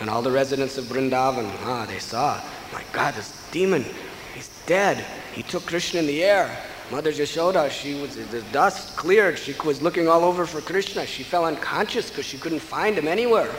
And 0.00 0.10
all 0.10 0.20
the 0.20 0.30
residents 0.30 0.76
of 0.76 0.84
Vrindavan, 0.84 1.50
ah, 1.62 1.86
they 1.88 1.98
saw, 1.98 2.42
my 2.74 2.82
God, 2.92 3.14
this 3.14 3.48
demon, 3.52 3.86
he's 4.34 4.50
dead. 4.66 5.02
He 5.32 5.42
took 5.42 5.64
Krishna 5.64 6.00
in 6.00 6.06
the 6.06 6.22
air. 6.22 6.54
Mother 6.94 7.10
Yashoda, 7.10 7.68
she 7.72 8.00
was, 8.00 8.14
the 8.14 8.40
dust 8.52 8.96
cleared. 8.96 9.36
She 9.36 9.52
was 9.64 9.82
looking 9.82 10.06
all 10.06 10.24
over 10.24 10.46
for 10.46 10.60
Krishna. 10.60 11.04
She 11.04 11.24
fell 11.24 11.44
unconscious 11.44 12.08
because 12.08 12.24
she 12.24 12.38
couldn't 12.38 12.60
find 12.60 12.96
him 12.96 13.08
anywhere. 13.08 13.52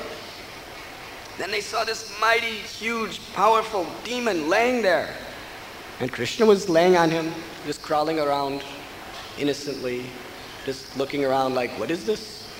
Then 1.38 1.52
they 1.52 1.60
saw 1.60 1.84
this 1.84 2.18
mighty, 2.22 2.60
huge, 2.80 3.20
powerful 3.34 3.86
demon 4.06 4.48
laying 4.48 4.82
there. 4.82 5.14
And 6.00 6.14
Krishna 6.14 6.46
was 6.46 6.70
laying 6.70 6.96
on 6.96 7.10
him, 7.10 7.34
just 7.66 7.82
crawling 7.82 8.22
around 8.22 8.64
innocently, 9.38 10.06
just 10.66 10.96
looking 10.96 11.26
around 11.26 11.56
like, 11.56 11.78
what 11.78 11.92
is 11.92 12.06
this? 12.06 12.50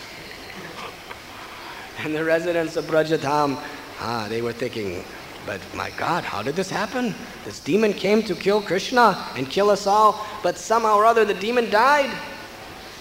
And 2.00 2.14
the 2.14 2.26
residents 2.26 2.76
of 2.76 2.84
Brajadham, 2.84 3.58
ah, 4.02 4.28
they 4.28 4.42
were 4.42 4.52
thinking, 4.52 5.06
but 5.46 5.62
my 5.76 5.92
God, 5.92 6.24
how 6.24 6.42
did 6.42 6.56
this 6.56 6.70
happen? 6.70 7.14
This 7.44 7.60
demon 7.60 7.94
came 7.94 8.24
to 8.24 8.36
kill 8.36 8.62
Krishna 8.62 9.24
and 9.36 9.50
kill 9.50 9.70
us 9.70 9.86
all, 9.88 10.26
but 10.42 10.58
somehow 10.58 10.96
or 10.96 11.06
other 11.06 11.26
the 11.26 11.34
demon 11.34 11.70
died. 11.70 12.12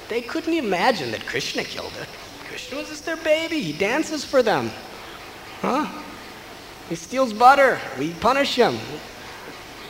They 0.09 0.21
couldn't 0.21 0.53
imagine 0.53 1.11
that 1.13 1.25
Krishna 1.27 1.65
killed 1.65 1.93
it. 2.01 2.09
Krishna 2.49 2.79
was 2.79 2.89
just 2.89 3.07
their 3.07 3.17
baby. 3.17 3.61
He 3.61 3.73
dances 3.73 4.25
for 4.25 4.43
them. 4.43 4.71
Huh? 5.61 5.87
He 6.89 6.95
steals 6.95 7.33
butter. 7.33 7.81
We 7.99 8.13
punish 8.15 8.57
him. 8.57 8.79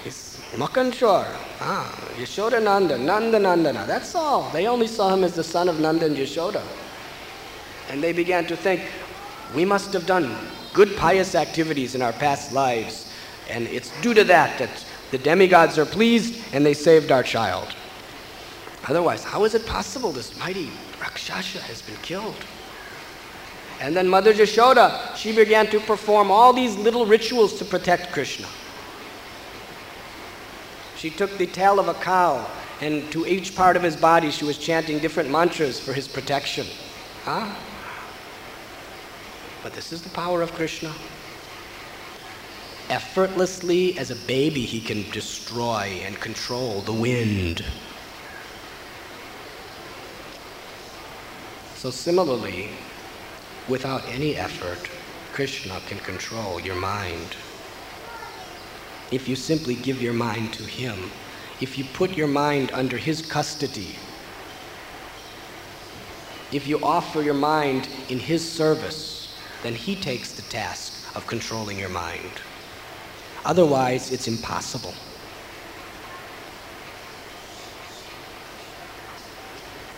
He's 0.05 0.41
Makanchor. 0.53 1.27
Ah, 1.61 1.93
Yashoda 2.17 2.63
Nanda, 2.63 2.97
Nanda 2.97 3.39
Nandana. 3.39 3.87
That's 3.87 4.15
all. 4.15 4.51
They 4.51 4.69
only 4.69 4.87
saw 4.87 5.13
him 5.13 5.25
as 5.25 5.35
the 5.35 5.43
son 5.43 5.69
of 5.69 5.81
Nanda 5.81 6.07
and 6.07 6.17
Yashoda. 6.17 6.63
And 7.91 8.03
they 8.03 8.13
began 8.13 8.47
to 8.47 8.57
think, 8.57 8.83
we 9.55 9.65
must 9.65 9.93
have 9.93 10.07
done 10.07 10.37
good 10.75 10.95
pious 10.97 11.35
activities 11.35 11.95
in 11.95 12.03
our 12.03 12.13
past 12.13 12.53
lives. 12.53 13.11
And 13.49 13.67
it's 13.69 13.91
due 14.03 14.13
to 14.13 14.25
that 14.25 14.59
that 14.59 14.85
the 15.11 15.19
demigods 15.19 15.79
are 15.79 15.87
pleased 15.87 16.45
and 16.53 16.67
they 16.67 16.75
saved 16.75 17.11
our 17.11 17.23
child. 17.23 17.69
Otherwise, 18.87 19.25
how 19.25 19.45
is 19.45 19.55
it 19.55 19.65
possible 19.65 20.13
this 20.13 20.39
mighty 20.39 20.71
Rakshasa 21.01 21.61
has 21.61 21.81
been 21.81 21.97
killed? 22.03 22.37
And 23.81 23.97
then 23.97 24.09
Mother 24.09 24.33
Yashoda, 24.33 25.17
she 25.17 25.35
began 25.35 25.67
to 25.69 25.81
perform 25.81 26.31
all 26.31 26.53
these 26.53 26.77
little 26.77 27.07
rituals 27.07 27.59
to 27.59 27.65
protect 27.65 28.13
Krishna. 28.13 28.49
She 30.97 31.11
took 31.11 31.37
the 31.39 31.47
tail 31.47 31.79
of 31.79 31.89
a 31.89 31.95
cow, 31.95 32.47
and 32.81 33.11
to 33.13 33.27
each 33.27 33.55
part 33.55 33.77
of 33.77 33.83
his 33.83 33.97
body, 33.97 34.31
she 34.31 34.45
was 34.45 34.59
chanting 34.59 34.99
different 34.99 35.31
mantras 35.31 35.81
for 35.81 35.93
his 35.93 36.09
protection. 36.09 36.67
Huh? 37.25 37.55
But 39.65 39.73
this 39.73 39.95
is 39.95 40.03
the 40.03 40.11
power 40.11 40.43
of 40.43 40.53
Krishna. 40.53 40.93
Effortlessly, 42.91 43.99
as 43.99 44.11
a 44.11 44.27
baby, 44.27 44.61
he 44.61 44.79
can 44.79 45.11
destroy 45.11 46.03
and 46.05 46.21
control 46.21 46.83
the 46.83 46.93
wind. 46.93 47.65
So, 51.77 51.91
similarly, 51.91 52.69
without 53.67 54.07
any 54.07 54.37
effort, 54.37 54.87
Krishna 55.33 55.81
can 55.89 55.99
control 56.01 56.61
your 56.61 56.77
mind. 56.77 57.35
If 59.11 59.27
you 59.27 59.35
simply 59.35 59.77
give 59.77 60.03
your 60.03 60.13
mind 60.13 60.53
to 60.55 60.65
him, 60.65 61.11
if 61.63 61.79
you 61.79 61.87
put 61.95 62.19
your 62.19 62.29
mind 62.29 62.71
under 62.75 62.99
his 62.99 63.23
custody, 63.23 63.97
if 66.53 66.69
you 66.69 66.79
offer 66.83 67.23
your 67.23 67.33
mind 67.33 67.89
in 68.11 68.19
his 68.19 68.47
service, 68.47 69.14
then 69.65 69.75
he 69.75 69.97
takes 69.97 70.33
the 70.33 70.43
task 70.43 70.93
of 71.17 71.27
controlling 71.27 71.79
your 71.79 71.89
mind. 71.89 72.33
Otherwise, 73.47 74.13
it's 74.13 74.29
impossible. 74.29 74.93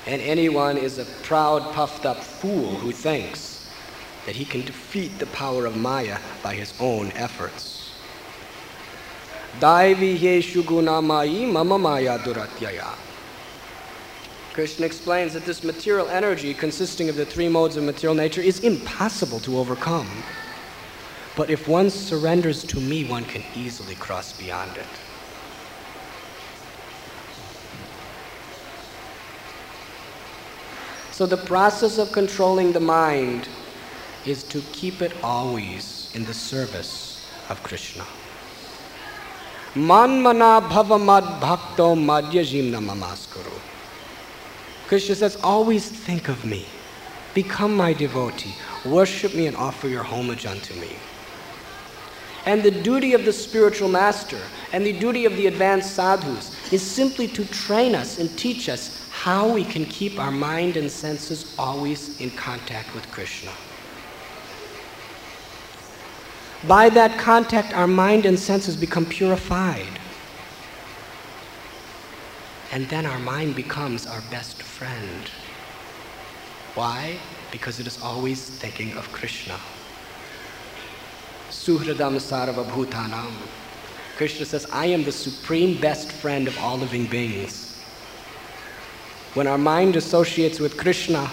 And 0.07 0.23
anyone 0.23 0.77
is 0.77 0.99
a 0.99 1.05
proud, 1.25 1.75
puffed 1.75 2.07
up 2.07 2.19
fool 2.19 2.77
who 2.77 2.93
thinks 2.93 3.69
that 4.25 4.37
he 4.37 4.45
can 4.45 4.61
defeat 4.61 5.19
the 5.19 5.27
power 5.27 5.67
of 5.67 5.77
Maya 5.77 6.21
by 6.45 6.55
his 6.55 6.73
own 6.79 7.11
efforts. 7.17 7.91
Daivi 9.59 10.17
yeshu 10.17 10.63
gunamayi 10.63 11.51
mama 11.51 11.77
maya 11.77 12.21
duratyaya. 12.21 13.06
Krishna 14.57 14.87
explains 14.87 15.35
that 15.35 15.45
this 15.45 15.63
material 15.63 16.09
energy, 16.09 16.55
consisting 16.55 17.11
of 17.11 17.17
the 17.17 17.27
three 17.27 17.47
modes 17.47 17.77
of 17.77 17.85
material 17.85 18.15
nature, 18.15 18.41
is 18.41 18.61
impossible 18.61 19.39
to 19.41 19.59
overcome. 19.59 20.09
But 21.37 21.51
if 21.51 21.69
one 21.69 21.91
surrenders 21.91 22.65
to 22.69 22.81
me, 22.81 23.05
one 23.05 23.27
can 23.27 23.43
easily 23.55 23.97
cross 23.97 24.33
beyond 24.33 24.79
it. 24.79 24.87
So 31.13 31.27
the 31.27 31.37
process 31.37 31.99
of 31.99 32.11
controlling 32.13 32.73
the 32.73 32.81
mind 32.81 33.51
is 34.25 34.43
to 34.45 34.63
keep 34.73 35.03
it 35.03 35.13
always 35.23 36.11
in 36.15 36.25
the 36.25 36.33
service 36.33 37.31
of 37.51 37.63
Krishna. 37.63 38.07
Manmana 39.75 40.67
bhavamad 40.67 41.41
bhakto 41.41 41.95
madhyajimna 41.95 42.81
mamaskuru. 42.81 43.76
Krishna 44.87 45.15
says, 45.17 45.37
always 45.43 45.89
think 45.89 46.29
of 46.29 46.45
me. 46.45 46.67
Become 47.35 47.77
my 47.77 47.93
devotee. 47.93 48.55
Worship 48.85 49.35
me 49.35 49.47
and 49.47 49.57
offer 49.57 49.89
your 49.89 50.05
homage 50.05 50.47
unto 50.47 50.75
me. 50.81 50.97
And 52.47 52.63
the 52.63 52.71
duty 52.71 53.13
of 53.13 53.25
the 53.25 53.33
spiritual 53.33 53.89
master 53.89 54.39
and 54.73 54.87
the 54.87 54.99
duty 54.99 55.25
of 55.25 55.37
the 55.37 55.49
advanced 55.49 55.97
sadhus 55.97 56.73
is 56.73 56.81
simply 56.81 57.27
to 57.29 57.45
train 57.47 57.97
us 57.97 58.21
and 58.21 58.39
teach 58.39 58.69
us 58.69 59.09
how 59.11 59.53
we 59.53 59.65
can 59.65 59.85
keep 59.87 60.21
our 60.21 60.31
mind 60.31 60.77
and 60.77 60.89
senses 60.89 61.55
always 61.59 62.21
in 62.21 62.31
contact 62.31 62.95
with 62.95 63.11
Krishna. 63.11 63.51
By 66.69 66.89
that 66.91 67.19
contact, 67.19 67.75
our 67.75 67.89
mind 67.89 68.25
and 68.25 68.39
senses 68.39 68.77
become 68.77 69.05
purified. 69.05 69.99
And 72.73 72.89
then 72.89 73.07
our 73.07 73.19
mind 73.19 73.57
becomes 73.57 74.07
our 74.07 74.21
best 74.31 74.63
friend. 74.77 75.31
Why? 76.75 77.19
Because 77.51 77.81
it 77.81 77.87
is 77.87 77.99
always 78.03 78.45
thinking 78.45 78.95
of 78.99 79.11
Krishna. 79.11 79.59
Suhradam 81.49 82.17
sarva 82.21 82.63
bhutanam. 82.63 83.33
Krishna 84.19 84.45
says, 84.45 84.67
I 84.71 84.85
am 84.87 85.05
the 85.05 85.13
supreme 85.13 85.81
best 85.81 86.13
friend 86.13 86.47
of 86.47 86.59
all 86.59 86.77
living 86.77 87.07
beings. 87.07 87.81
When 89.33 89.47
our 89.47 89.57
mind 89.57 89.97
associates 89.97 90.61
with 90.61 90.77
Krishna, 90.77 91.31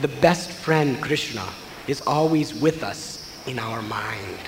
the 0.00 0.08
best 0.08 0.50
friend, 0.50 1.02
Krishna, 1.02 1.46
is 1.86 2.00
always 2.06 2.54
with 2.54 2.82
us 2.82 3.46
in 3.46 3.58
our 3.58 3.82
mind. 3.82 4.40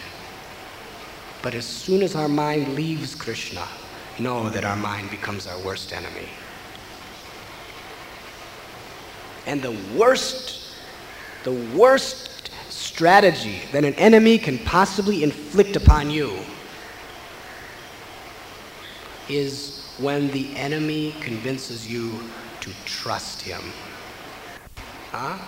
But 1.43 1.55
as 1.55 1.67
soon 1.67 2.03
as 2.03 2.15
our 2.15 2.29
mind 2.29 2.75
leaves 2.75 3.15
Krishna, 3.15 3.67
know 4.19 4.49
that 4.49 4.65
our 4.65 4.77
mind 4.77 5.11
becomes 5.11 5.47
our 5.47 5.59
worst 5.61 5.93
enemy. 5.93 6.29
And 9.47 9.63
the 9.63 9.77
worst, 9.97 10.75
the 11.45 11.53
worst 11.75 12.51
strategy 12.69 13.61
that 13.73 13.85
an 13.85 13.95
enemy 13.95 14.39
can 14.39 14.59
possibly 14.59 15.23
inflict 15.23 15.77
upon 15.77 16.11
you 16.11 16.39
is 19.29 19.87
when 19.99 20.31
the 20.31 20.55
enemy 20.57 21.15
convinces 21.21 21.91
you 21.91 22.21
to 22.61 22.71
trust 22.85 23.43
him. 23.43 23.61
Huh? 25.11 25.39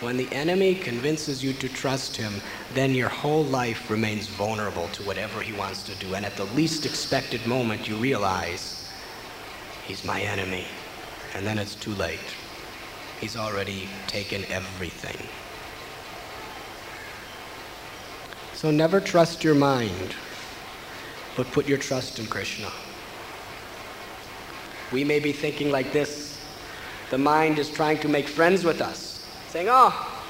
When 0.00 0.16
the 0.16 0.32
enemy 0.32 0.74
convinces 0.74 1.44
you 1.44 1.52
to 1.54 1.68
trust 1.68 2.16
him, 2.16 2.40
then 2.72 2.94
your 2.94 3.10
whole 3.10 3.44
life 3.44 3.90
remains 3.90 4.26
vulnerable 4.28 4.88
to 4.88 5.02
whatever 5.02 5.42
he 5.42 5.52
wants 5.52 5.82
to 5.84 5.94
do. 5.96 6.14
And 6.14 6.24
at 6.24 6.36
the 6.36 6.46
least 6.46 6.86
expected 6.86 7.46
moment, 7.46 7.86
you 7.86 7.96
realize 7.96 8.88
he's 9.84 10.04
my 10.04 10.22
enemy. 10.22 10.66
And 11.34 11.46
then 11.46 11.58
it's 11.58 11.74
too 11.74 11.94
late. 11.94 12.18
He's 13.20 13.36
already 13.36 13.88
taken 14.06 14.44
everything. 14.46 15.28
So 18.54 18.70
never 18.70 19.00
trust 19.00 19.42
your 19.42 19.54
mind, 19.54 20.14
but 21.36 21.46
put 21.52 21.66
your 21.66 21.78
trust 21.78 22.18
in 22.18 22.26
Krishna. 22.26 22.68
We 24.92 25.04
may 25.04 25.20
be 25.20 25.32
thinking 25.32 25.70
like 25.70 25.92
this 25.92 26.38
the 27.10 27.18
mind 27.18 27.58
is 27.58 27.68
trying 27.68 27.98
to 27.98 28.08
make 28.08 28.28
friends 28.28 28.62
with 28.64 28.80
us, 28.80 29.26
saying, 29.48 29.68
Oh, 29.68 30.22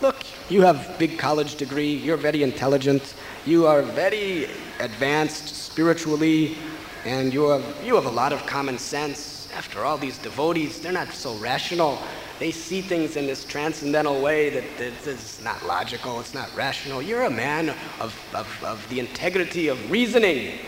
look, 0.00 0.16
you 0.48 0.62
have 0.62 0.98
big 0.98 1.18
college 1.18 1.54
degree, 1.54 1.94
you're 1.94 2.16
very 2.16 2.42
intelligent, 2.42 3.14
you 3.44 3.66
are 3.66 3.82
very 3.82 4.48
advanced 4.80 5.54
spiritually, 5.54 6.56
and 7.04 7.32
you 7.32 7.48
have, 7.50 7.64
you 7.84 7.94
have 7.94 8.06
a 8.06 8.10
lot 8.10 8.32
of 8.32 8.44
common 8.46 8.78
sense. 8.78 9.35
After 9.56 9.86
all, 9.86 9.96
these 9.96 10.18
devotees, 10.18 10.80
they're 10.80 10.92
not 10.92 11.08
so 11.14 11.34
rational. 11.36 11.98
They 12.38 12.50
see 12.50 12.82
things 12.82 13.16
in 13.16 13.26
this 13.26 13.42
transcendental 13.42 14.20
way 14.20 14.50
that, 14.50 15.42
not 15.42 15.64
logical, 15.64 16.20
it's 16.20 16.34
not 16.34 16.54
rational. 16.54 17.00
You're 17.00 17.24
a 17.24 17.30
man 17.30 17.70
of, 17.98 18.14
of, 18.34 18.46
of 18.62 18.86
the 18.90 19.00
integrity 19.00 19.68
of 19.68 19.90
reasoning. 19.90 20.58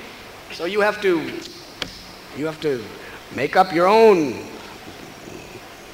So 0.53 0.65
you 0.65 0.81
have 0.81 1.03
to, 1.03 1.31
you 2.35 2.47
have 2.47 2.61
to 2.63 2.83
make 3.37 3.57
up 3.57 3.75
your 3.75 3.87
own 3.87 4.47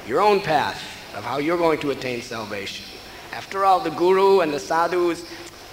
your 0.07 0.21
own 0.21 0.39
path 0.39 0.81
of 1.15 1.23
how 1.23 1.37
you're 1.37 1.57
going 1.57 1.79
to 1.79 1.91
attain 1.91 2.21
salvation. 2.21 2.85
After 3.33 3.65
all, 3.65 3.79
the 3.79 3.89
guru 3.89 4.41
and 4.41 4.53
the 4.53 4.59
sadhus, 4.59 5.25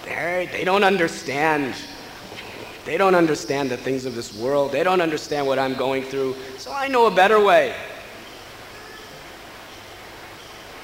they 0.03 0.63
don't 0.65 0.83
understand. 0.83 1.75
They 2.85 2.97
don't 2.97 3.15
understand 3.15 3.71
the 3.71 3.77
things 3.77 4.05
of 4.05 4.15
this 4.15 4.33
world. 4.35 4.71
They 4.71 4.83
don't 4.83 5.01
understand 5.01 5.47
what 5.47 5.57
I'm 5.57 5.73
going 5.73 6.03
through. 6.03 6.35
So 6.57 6.71
I 6.71 6.87
know 6.87 7.05
a 7.05 7.11
better 7.11 7.39
way. 7.39 7.73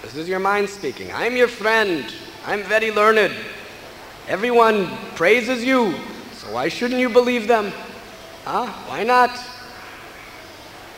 This 0.03 0.15
is 0.15 0.29
your 0.29 0.39
mind 0.39 0.69
speaking. 0.69 1.11
I'm 1.11 1.35
your 1.35 1.49
friend. 1.49 2.05
I'm 2.45 2.63
very 2.63 2.91
learned. 2.91 3.35
Everyone 4.27 4.87
praises 5.15 5.63
you. 5.63 5.93
So 6.33 6.53
why 6.53 6.69
shouldn't 6.69 6.99
you 6.99 7.09
believe 7.09 7.47
them? 7.47 7.71
Huh? 8.45 8.67
Why 8.87 9.03
not? 9.03 9.31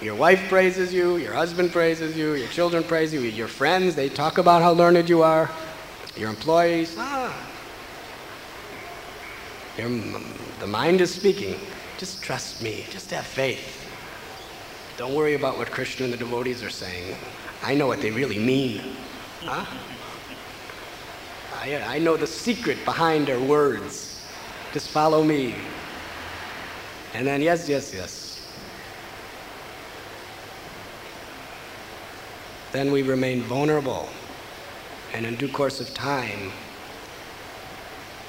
Your 0.01 0.15
wife 0.15 0.49
praises 0.49 0.93
you, 0.93 1.17
your 1.17 1.33
husband 1.33 1.71
praises 1.71 2.17
you, 2.17 2.33
your 2.33 2.47
children 2.47 2.83
praise 2.83 3.13
you, 3.13 3.21
your 3.21 3.47
friends, 3.47 3.93
they 3.93 4.09
talk 4.09 4.39
about 4.39 4.63
how 4.63 4.71
learned 4.71 5.07
you 5.07 5.21
are, 5.21 5.49
your 6.17 6.29
employees, 6.29 6.95
ah. 6.97 7.50
Your, 9.77 9.89
the 10.59 10.67
mind 10.67 11.01
is 11.01 11.13
speaking. 11.13 11.59
Just 11.97 12.23
trust 12.23 12.61
me, 12.61 12.85
just 12.89 13.11
have 13.11 13.25
faith. 13.25 13.87
Don't 14.97 15.13
worry 15.13 15.35
about 15.35 15.57
what 15.57 15.71
Krishna 15.71 16.05
and 16.05 16.13
the 16.13 16.17
devotees 16.17 16.63
are 16.63 16.69
saying. 16.69 17.15
I 17.63 17.75
know 17.75 17.87
what 17.87 18.01
they 18.01 18.11
really 18.11 18.39
mean. 18.39 18.81
Huh? 19.41 19.65
I, 21.61 21.95
I 21.95 21.99
know 21.99 22.17
the 22.17 22.27
secret 22.27 22.83
behind 22.85 23.27
their 23.27 23.39
words. 23.39 24.25
Just 24.73 24.89
follow 24.89 25.23
me. 25.23 25.55
And 27.13 27.25
then, 27.27 27.41
yes, 27.41 27.67
yes, 27.69 27.93
yes. 27.93 28.31
then 32.71 32.91
we 32.91 33.01
remain 33.01 33.41
vulnerable. 33.41 34.09
And 35.13 35.25
in 35.25 35.35
due 35.35 35.49
course 35.49 35.81
of 35.81 35.93
time, 35.93 36.51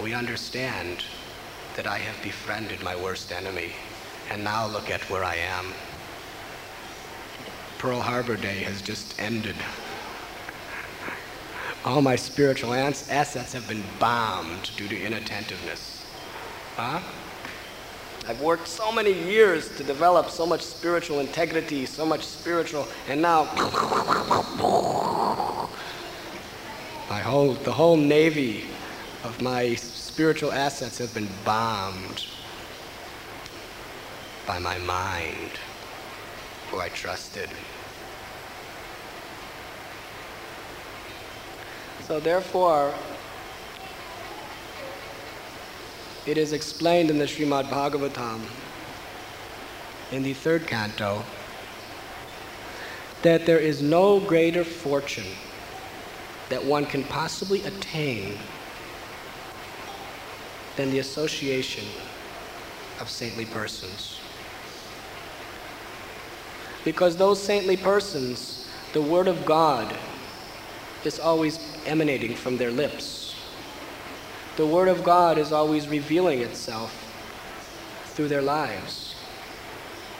we 0.03 0.15
understand 0.15 1.05
that 1.77 1.87
I 1.87 1.99
have 1.99 2.23
befriended 2.23 2.83
my 2.83 2.97
worst 2.97 3.33
enemy. 3.33 3.73
And 4.31 4.45
now 4.45 4.67
look 4.67 4.91
at 4.91 5.01
where 5.11 5.25
I 5.25 5.37
am. 5.37 5.73
Pearl 7.79 8.01
Harbor 8.01 8.37
Day 8.37 8.61
has 8.61 8.81
just 8.81 9.21
ended. 9.21 9.57
All 11.85 12.01
my 12.01 12.15
spiritual 12.15 12.75
assets 12.75 13.53
have 13.53 13.69
been 13.69 13.83
bombed 13.99 14.71
due 14.77 14.87
to 14.87 15.03
inattentiveness. 15.03 16.07
Huh? 16.77 17.01
I've 18.29 18.41
worked 18.41 18.69
so 18.69 18.93
many 18.93 19.13
years 19.13 19.77
to 19.77 19.83
develop 19.83 20.31
so 20.31 20.47
much 20.47 20.63
spiritual 20.63 21.19
integrity, 21.19 21.87
so 21.87 22.07
much 22.07 22.25
spiritual, 22.25 22.87
and 23.09 23.21
now 23.21 23.45
my 27.11 27.19
whole, 27.19 27.55
the 27.55 27.73
whole 27.73 27.97
navy 27.97 28.67
of 29.25 29.43
my 29.43 29.75
spiritual 30.13 30.53
assets 30.53 30.99
have 30.99 31.15
been 31.15 31.29
bombed 31.43 32.27
by 34.47 34.59
my 34.59 34.77
mind, 34.77 35.53
who 36.71 36.79
I 36.79 36.91
trusted. 36.91 37.49
So 42.07 42.21
therefore, 42.21 42.93
It 46.25 46.39
is 46.39 46.53
explained 46.53 47.11
in 47.11 47.19
the 47.19 47.25
Srimad 47.25 47.69
Bhagavatam 47.69 48.43
in 50.13 50.23
the 50.23 50.35
third 50.35 50.69
canto 50.69 51.25
that 53.23 53.45
there 53.45 53.59
is 53.59 53.83
no 53.83 54.21
greater 54.21 54.63
fortune 54.63 55.27
that 56.49 56.65
one 56.65 56.87
can 56.87 57.03
possibly 57.03 57.65
attain 57.65 58.39
than 60.77 60.91
the 60.91 60.99
association 60.99 61.85
of 63.01 63.09
saintly 63.09 63.47
persons. 63.47 64.21
Because 66.85 67.17
those 67.17 67.43
saintly 67.43 67.77
persons, 67.77 68.69
the 68.93 69.03
Word 69.03 69.29
of 69.29 69.45
God 69.45 69.95
is 71.05 71.19
always 71.21 71.59
emanating 71.87 72.35
from 72.35 72.57
their 72.57 72.71
lips 72.71 73.23
the 74.57 74.67
Word 74.67 74.89
of 74.89 75.03
God 75.03 75.39
is 75.39 75.51
always 75.51 75.89
revealing 75.89 76.41
itself 76.41 76.93
through 78.15 78.29
their 78.29 78.43
lives. 78.43 79.15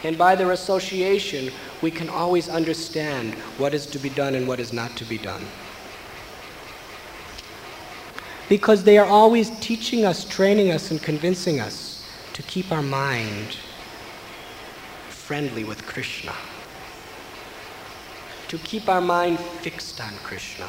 And 0.03 0.17
by 0.17 0.35
their 0.35 0.51
association, 0.51 1.53
we 1.81 1.91
can 1.91 2.09
always 2.09 2.49
understand 2.49 3.35
what 3.57 3.73
is 3.73 3.85
to 3.87 3.99
be 3.99 4.09
done 4.09 4.33
and 4.33 4.47
what 4.47 4.59
is 4.59 4.73
not 4.73 4.97
to 4.97 5.05
be 5.05 5.17
done. 5.17 5.45
Because 8.53 8.83
they 8.83 8.99
are 8.99 9.07
always 9.07 9.49
teaching 9.61 10.05
us, 10.05 10.25
training 10.25 10.69
us, 10.69 10.91
and 10.91 11.01
convincing 11.01 11.59
us 11.59 12.05
to 12.33 12.43
keep 12.43 12.71
our 12.71 12.83
mind 12.83 13.57
friendly 15.09 15.63
with 15.63 15.83
Krishna, 15.87 16.33
to 18.49 18.59
keep 18.59 18.87
our 18.87 19.01
mind 19.01 19.39
fixed 19.39 19.99
on 19.99 20.13
Krishna. 20.17 20.67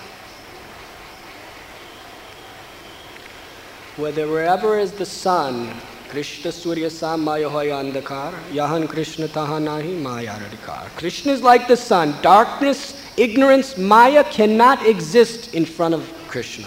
whether 3.97 4.27
wherever 4.29 4.79
is 4.79 4.93
the 4.93 5.05
sun, 5.05 5.71
Krishna 6.09 6.53
Surya 6.53 6.89
Sam 6.89 7.23
Maya 7.23 7.51
Andakar, 7.51 8.33
Yahan 8.51 8.89
Krishna 8.89 9.29
Taha 9.29 9.59
Nahi 9.59 10.01
Maya 10.01 10.39
Radikar. 10.41 10.89
Krishna 10.97 11.33
is 11.33 11.43
like 11.43 11.69
the 11.69 11.77
sun. 11.77 12.15
Darkness, 12.23 12.81
ignorance, 13.19 13.77
Maya 13.77 14.25
cannot 14.25 14.87
exist 14.87 15.53
in 15.53 15.67
front 15.67 15.93
of 15.93 16.11
Krishna. 16.29 16.67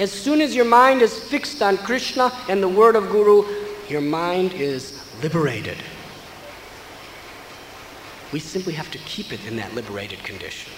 As 0.00 0.10
soon 0.10 0.40
as 0.40 0.56
your 0.56 0.64
mind 0.64 1.02
is 1.02 1.18
fixed 1.18 1.60
on 1.60 1.76
Krishna 1.76 2.32
and 2.48 2.62
the 2.62 2.68
word 2.68 2.96
of 2.96 3.10
Guru, 3.10 3.44
your 3.86 4.00
mind 4.00 4.54
is 4.54 4.98
liberated. 5.22 5.76
We 8.32 8.40
simply 8.40 8.72
have 8.72 8.90
to 8.92 8.98
keep 8.98 9.30
it 9.30 9.44
in 9.44 9.56
that 9.56 9.74
liberated 9.74 10.20
condition. 10.24 10.72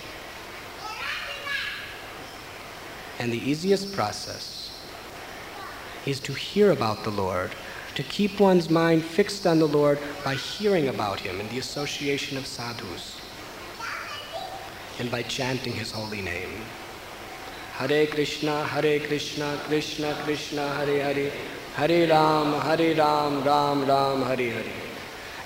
And 3.20 3.32
the 3.32 3.38
easiest 3.38 3.92
process 3.92 4.76
is 6.04 6.18
to 6.18 6.32
hear 6.32 6.72
about 6.72 7.04
the 7.04 7.10
Lord, 7.10 7.52
to 7.94 8.02
keep 8.02 8.40
one's 8.40 8.70
mind 8.70 9.04
fixed 9.04 9.46
on 9.46 9.60
the 9.60 9.68
Lord 9.68 10.00
by 10.24 10.34
hearing 10.34 10.88
about 10.88 11.20
Him 11.20 11.38
in 11.38 11.48
the 11.48 11.60
association 11.60 12.36
of 12.36 12.44
sadhus 12.44 13.20
and 14.98 15.12
by 15.12 15.22
chanting 15.22 15.74
His 15.74 15.92
holy 15.92 16.22
name. 16.22 16.62
Hare 17.73 18.07
Krishna, 18.07 18.63
Hare 18.63 18.99
Krishna, 18.99 19.57
Krishna 19.67 20.15
Krishna, 20.23 20.67
Hare 20.69 21.03
Hare, 21.03 21.31
Hare 21.75 22.07
Ram, 22.07 22.53
Hare 22.61 22.95
Ram, 22.95 23.43
Ram 23.43 23.85
Ram, 23.85 24.21
Hare 24.23 24.51
Hare. 24.51 24.87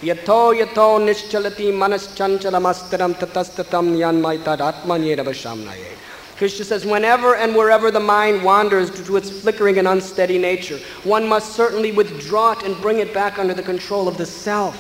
यथो 0.03 0.53
यथो 0.53 0.97
निश्चलति 0.99 1.72
मनश्चंचलमस्तरम 1.72 3.14
ततस्ततम 3.22 3.95
yanmaitadatmanyeravasamnaye. 3.97 5.91
Krishna 6.38 6.66
says, 6.66 6.86
whenever 6.88 7.36
and 7.36 7.55
wherever 7.55 7.91
the 7.91 7.99
mind 7.99 8.43
wanders 8.43 8.89
due 8.89 9.03
to 9.03 9.18
its 9.18 9.30
flickering 9.30 9.78
and 9.78 9.88
unsteady 9.88 10.39
nature, 10.39 10.80
one 11.03 11.28
must 11.30 11.53
certainly 11.53 11.91
withdraw 11.91 12.53
it 12.53 12.64
and 12.64 12.76
bring 12.82 12.97
it 12.97 13.14
back 13.14 13.38
under 13.38 13.53
the 13.53 13.62
control 13.62 14.07
of 14.07 14.18
the 14.18 14.26
self. 14.26 14.76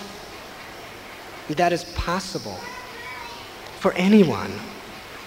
That 1.49 1.71
is 1.71 1.83
possible 1.83 2.57
for 3.79 3.93
anyone 3.93 4.51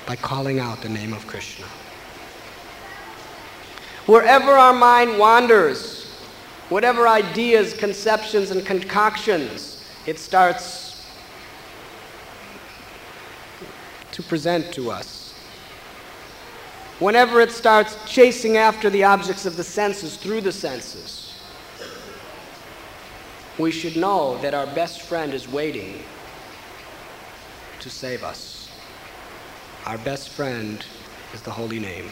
by 0.06 0.16
calling 0.16 0.58
out 0.58 0.82
the 0.82 0.88
name 0.88 1.12
of 1.12 1.24
Krishna. 1.28 1.66
Wherever 4.09 4.53
our 4.53 4.73
mind 4.73 5.19
wanders, 5.19 6.05
whatever 6.69 7.07
ideas, 7.07 7.75
conceptions, 7.75 8.49
and 8.49 8.65
concoctions 8.65 9.85
it 10.07 10.17
starts 10.17 11.05
to 14.11 14.23
present 14.23 14.73
to 14.73 14.89
us. 14.89 15.35
Whenever 16.97 17.39
it 17.39 17.51
starts 17.51 17.99
chasing 18.07 18.57
after 18.57 18.89
the 18.89 19.03
objects 19.03 19.45
of 19.45 19.55
the 19.57 19.63
senses 19.63 20.17
through 20.17 20.41
the 20.41 20.51
senses, 20.51 21.35
we 23.59 23.69
should 23.69 23.95
know 23.95 24.39
that 24.39 24.55
our 24.55 24.65
best 24.73 25.03
friend 25.03 25.35
is 25.35 25.47
waiting 25.47 26.03
to 27.79 27.91
save 27.91 28.23
us. 28.23 28.71
Our 29.85 29.99
best 29.99 30.29
friend 30.29 30.83
is 31.31 31.43
the 31.43 31.51
holy 31.51 31.77
name 31.77 32.09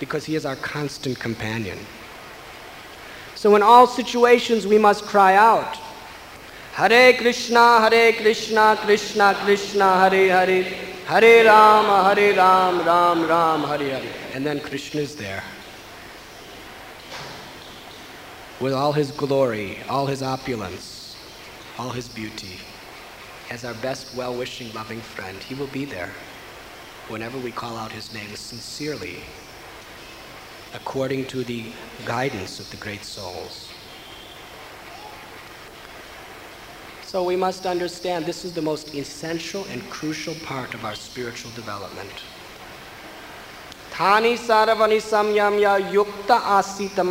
because 0.00 0.24
he 0.24 0.34
is 0.34 0.46
our 0.46 0.56
constant 0.56 1.18
companion. 1.18 1.78
So, 3.34 3.54
in 3.56 3.62
all 3.62 3.86
situations, 3.86 4.66
we 4.66 4.78
must 4.78 5.04
cry 5.04 5.34
out 5.34 5.78
Hare 6.72 7.12
Krishna, 7.14 7.80
Hare 7.80 8.12
Krishna, 8.12 8.78
Krishna 8.82 9.34
Krishna, 9.44 10.08
Hare 10.08 10.28
Hare, 10.28 10.62
Hare 11.06 11.44
Rama, 11.44 12.14
Hare 12.14 12.36
Ram, 12.36 12.78
Ram 12.86 13.28
Ram, 13.28 13.60
Hare 13.62 14.00
Hare. 14.00 14.12
And 14.34 14.46
then 14.46 14.60
Krishna 14.60 15.00
is 15.00 15.16
there. 15.16 15.42
With 18.60 18.72
all 18.72 18.92
his 18.92 19.10
glory, 19.12 19.78
all 19.88 20.06
his 20.06 20.22
opulence, 20.22 21.16
all 21.78 21.90
his 21.90 22.08
beauty, 22.08 22.58
as 23.50 23.64
our 23.64 23.74
best, 23.74 24.16
well 24.16 24.34
wishing, 24.34 24.72
loving 24.72 25.00
friend, 25.00 25.38
he 25.38 25.54
will 25.54 25.68
be 25.68 25.84
there 25.84 26.10
whenever 27.08 27.38
we 27.38 27.50
call 27.50 27.76
out 27.76 27.90
his 27.90 28.12
name 28.12 28.34
sincerely, 28.36 29.20
according 30.74 31.26
to 31.26 31.44
the 31.44 31.64
guidance 32.04 32.60
of 32.60 32.70
the 32.70 32.76
great 32.76 33.04
souls. 33.04 33.68
So 37.02 37.24
we 37.24 37.36
must 37.36 37.64
understand 37.64 38.26
this 38.26 38.44
is 38.44 38.52
the 38.52 38.60
most 38.60 38.94
essential 38.94 39.64
and 39.70 39.82
crucial 39.88 40.34
part 40.44 40.74
of 40.74 40.84
our 40.84 40.94
spiritual 40.94 41.50
development. 41.52 42.12
Thani 43.92 44.36
saravani 44.36 45.00
samyamya 45.00 45.90
yukta 45.90 46.38
asita. 46.38 47.04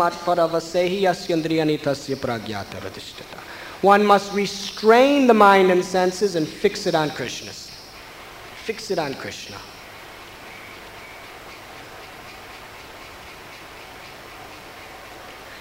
One 3.82 4.06
must 4.06 4.34
restrain 4.34 5.28
the 5.28 5.34
mind 5.34 5.72
and 5.72 5.84
senses 5.84 6.36
and 6.36 6.48
fix 6.48 6.86
it 6.88 6.96
on 6.96 7.10
Krishna. 7.10 7.52
Fix 8.66 8.92
it 8.92 9.00
on 9.00 9.16
Krishna. 9.16 9.58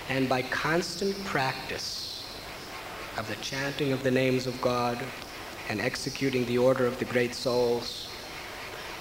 And 0.09 0.29
by 0.29 0.43
constant 0.43 1.17
practice, 1.25 2.07
of 3.17 3.29
the 3.29 3.37
chanting 3.37 3.93
of 3.93 4.03
the 4.03 4.11
names 4.11 4.47
of 4.47 4.61
God 4.61 4.99
and 5.69 5.81
executing 5.81 6.45
the 6.47 6.59
order 6.59 6.87
of 6.87 6.99
the 6.99 7.05
great 7.07 7.35
souls, 7.35 8.09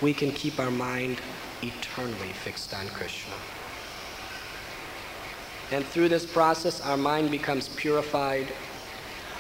we 0.02 0.14
can 0.14 0.32
keep 0.32 0.60
our 0.60 0.72
mind 0.72 1.20
eternally 1.62 2.30
fixed 2.44 2.74
on 2.74 2.88
Krishna. 2.88 3.34
And 5.72 5.86
through 5.86 6.10
this 6.10 6.26
process, 6.26 6.80
our 6.82 6.98
mind 6.98 7.32
becomes 7.32 7.70
purified 7.70 8.48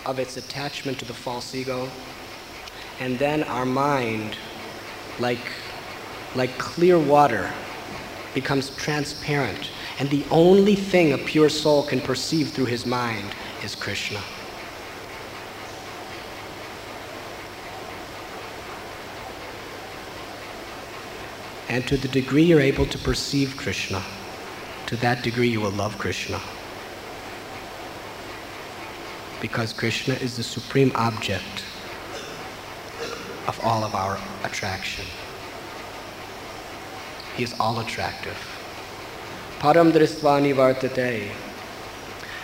of 0.05 0.19
its 0.19 0.37
attachment 0.37 0.99
to 0.99 1.05
the 1.05 1.13
false 1.13 1.55
ego. 1.55 1.89
And 2.99 3.17
then 3.19 3.43
our 3.43 3.65
mind, 3.65 4.35
like, 5.19 5.51
like 6.35 6.57
clear 6.57 6.99
water, 6.99 7.51
becomes 8.33 8.75
transparent. 8.75 9.69
And 9.97 10.09
the 10.09 10.25
only 10.29 10.75
thing 10.75 11.13
a 11.13 11.17
pure 11.17 11.49
soul 11.49 11.83
can 11.83 12.01
perceive 12.01 12.49
through 12.49 12.65
his 12.65 12.85
mind 12.85 13.33
is 13.63 13.75
Krishna. 13.75 14.21
And 21.69 21.87
to 21.87 21.97
the 21.97 22.09
degree 22.09 22.43
you're 22.43 22.59
able 22.59 22.85
to 22.85 22.97
perceive 22.97 23.55
Krishna, 23.57 24.03
to 24.87 24.95
that 24.97 25.23
degree 25.23 25.49
you 25.49 25.61
will 25.61 25.71
love 25.71 25.97
Krishna. 25.97 26.39
Because 29.41 29.73
Krishna 29.73 30.13
is 30.15 30.35
the 30.35 30.43
supreme 30.43 30.91
object 30.95 31.63
of 33.47 33.59
all 33.63 33.83
of 33.83 33.95
our 33.95 34.19
attraction. 34.43 35.05
He 37.35 37.43
is 37.43 37.53
all 37.59 37.79
attractive. 37.79 38.54
Param 39.65 39.91
dristvani 39.91 40.53
vartate. 40.53 41.31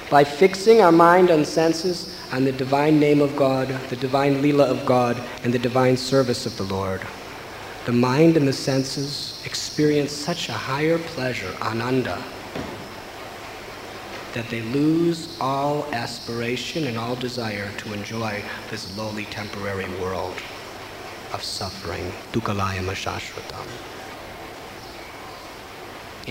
By 0.10 0.24
fixing 0.24 0.82
our 0.82 0.92
mind 0.92 1.30
and 1.30 1.46
senses 1.46 2.18
on 2.32 2.46
the 2.46 2.52
divine 2.52 3.00
name 3.00 3.22
of 3.22 3.36
God, 3.36 3.68
the 3.92 3.96
divine 3.96 4.42
Leela 4.42 4.66
of 4.66 4.88
God, 4.88 5.22
and 5.44 5.54
the 5.54 5.60
divine 5.60 5.98
service 5.98 6.48
of 6.48 6.58
the 6.58 6.64
Lord 6.64 7.02
the 7.86 7.92
mind 7.92 8.38
and 8.38 8.48
the 8.48 8.54
senses 8.54 9.42
experience 9.46 10.12
such 10.12 10.50
a 10.50 10.54
higher 10.54 10.98
pleasure, 10.98 11.54
ananda, 11.62 12.22
that 14.34 14.48
they 14.50 14.62
lose 14.62 15.38
all 15.42 15.86
aspiration 15.92 16.86
and 16.86 16.98
all 16.98 17.16
desire 17.16 17.72
to 17.78 17.94
enjoy 17.94 18.44
this 18.70 18.96
lowly 18.98 19.26
temporary 19.26 19.90
world 20.00 20.36
of 21.34 21.44
suffering, 21.44 22.12
dukkhalayama 22.34 22.94
shashvatam. 22.94 23.91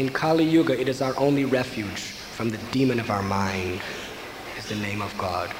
In 0.01 0.09
Kali 0.09 0.45
Yuga, 0.45 0.81
it 0.81 0.89
is 0.89 1.03
our 1.03 1.15
only 1.19 1.45
refuge 1.45 2.01
from 2.01 2.49
the 2.49 2.57
demon 2.73 2.99
of 2.99 3.11
our 3.11 3.21
mind, 3.23 3.83
is 4.57 4.67
the 4.67 4.77
name 4.77 5.03
of 5.03 5.13
God. 5.19 5.55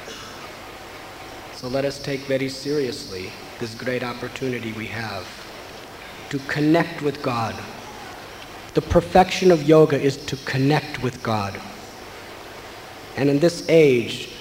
So 1.53 1.67
let 1.67 1.85
us 1.85 2.01
take 2.01 2.21
very 2.21 2.49
seriously 2.49 3.31
this 3.59 3.75
great 3.75 4.01
opportunity 4.01 4.71
we 4.71 4.87
have 4.87 5.27
to 6.31 6.39
connect 6.47 7.03
with 7.03 7.21
God. 7.21 7.53
The 8.73 8.81
perfection 8.81 9.51
of 9.51 9.61
yoga 9.61 10.01
is 10.01 10.17
to 10.25 10.35
connect 10.37 11.03
with 11.03 11.21
God. 11.21 11.61
And 13.17 13.29
in 13.29 13.37
this 13.37 13.63
age, 13.69 14.33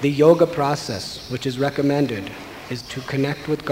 the 0.00 0.10
yoga 0.10 0.48
process, 0.48 1.30
which 1.30 1.46
is 1.46 1.60
recommended, 1.60 2.28
is 2.70 2.82
to 2.82 3.00
connect 3.02 3.46
with 3.46 3.64
God. 3.64 3.68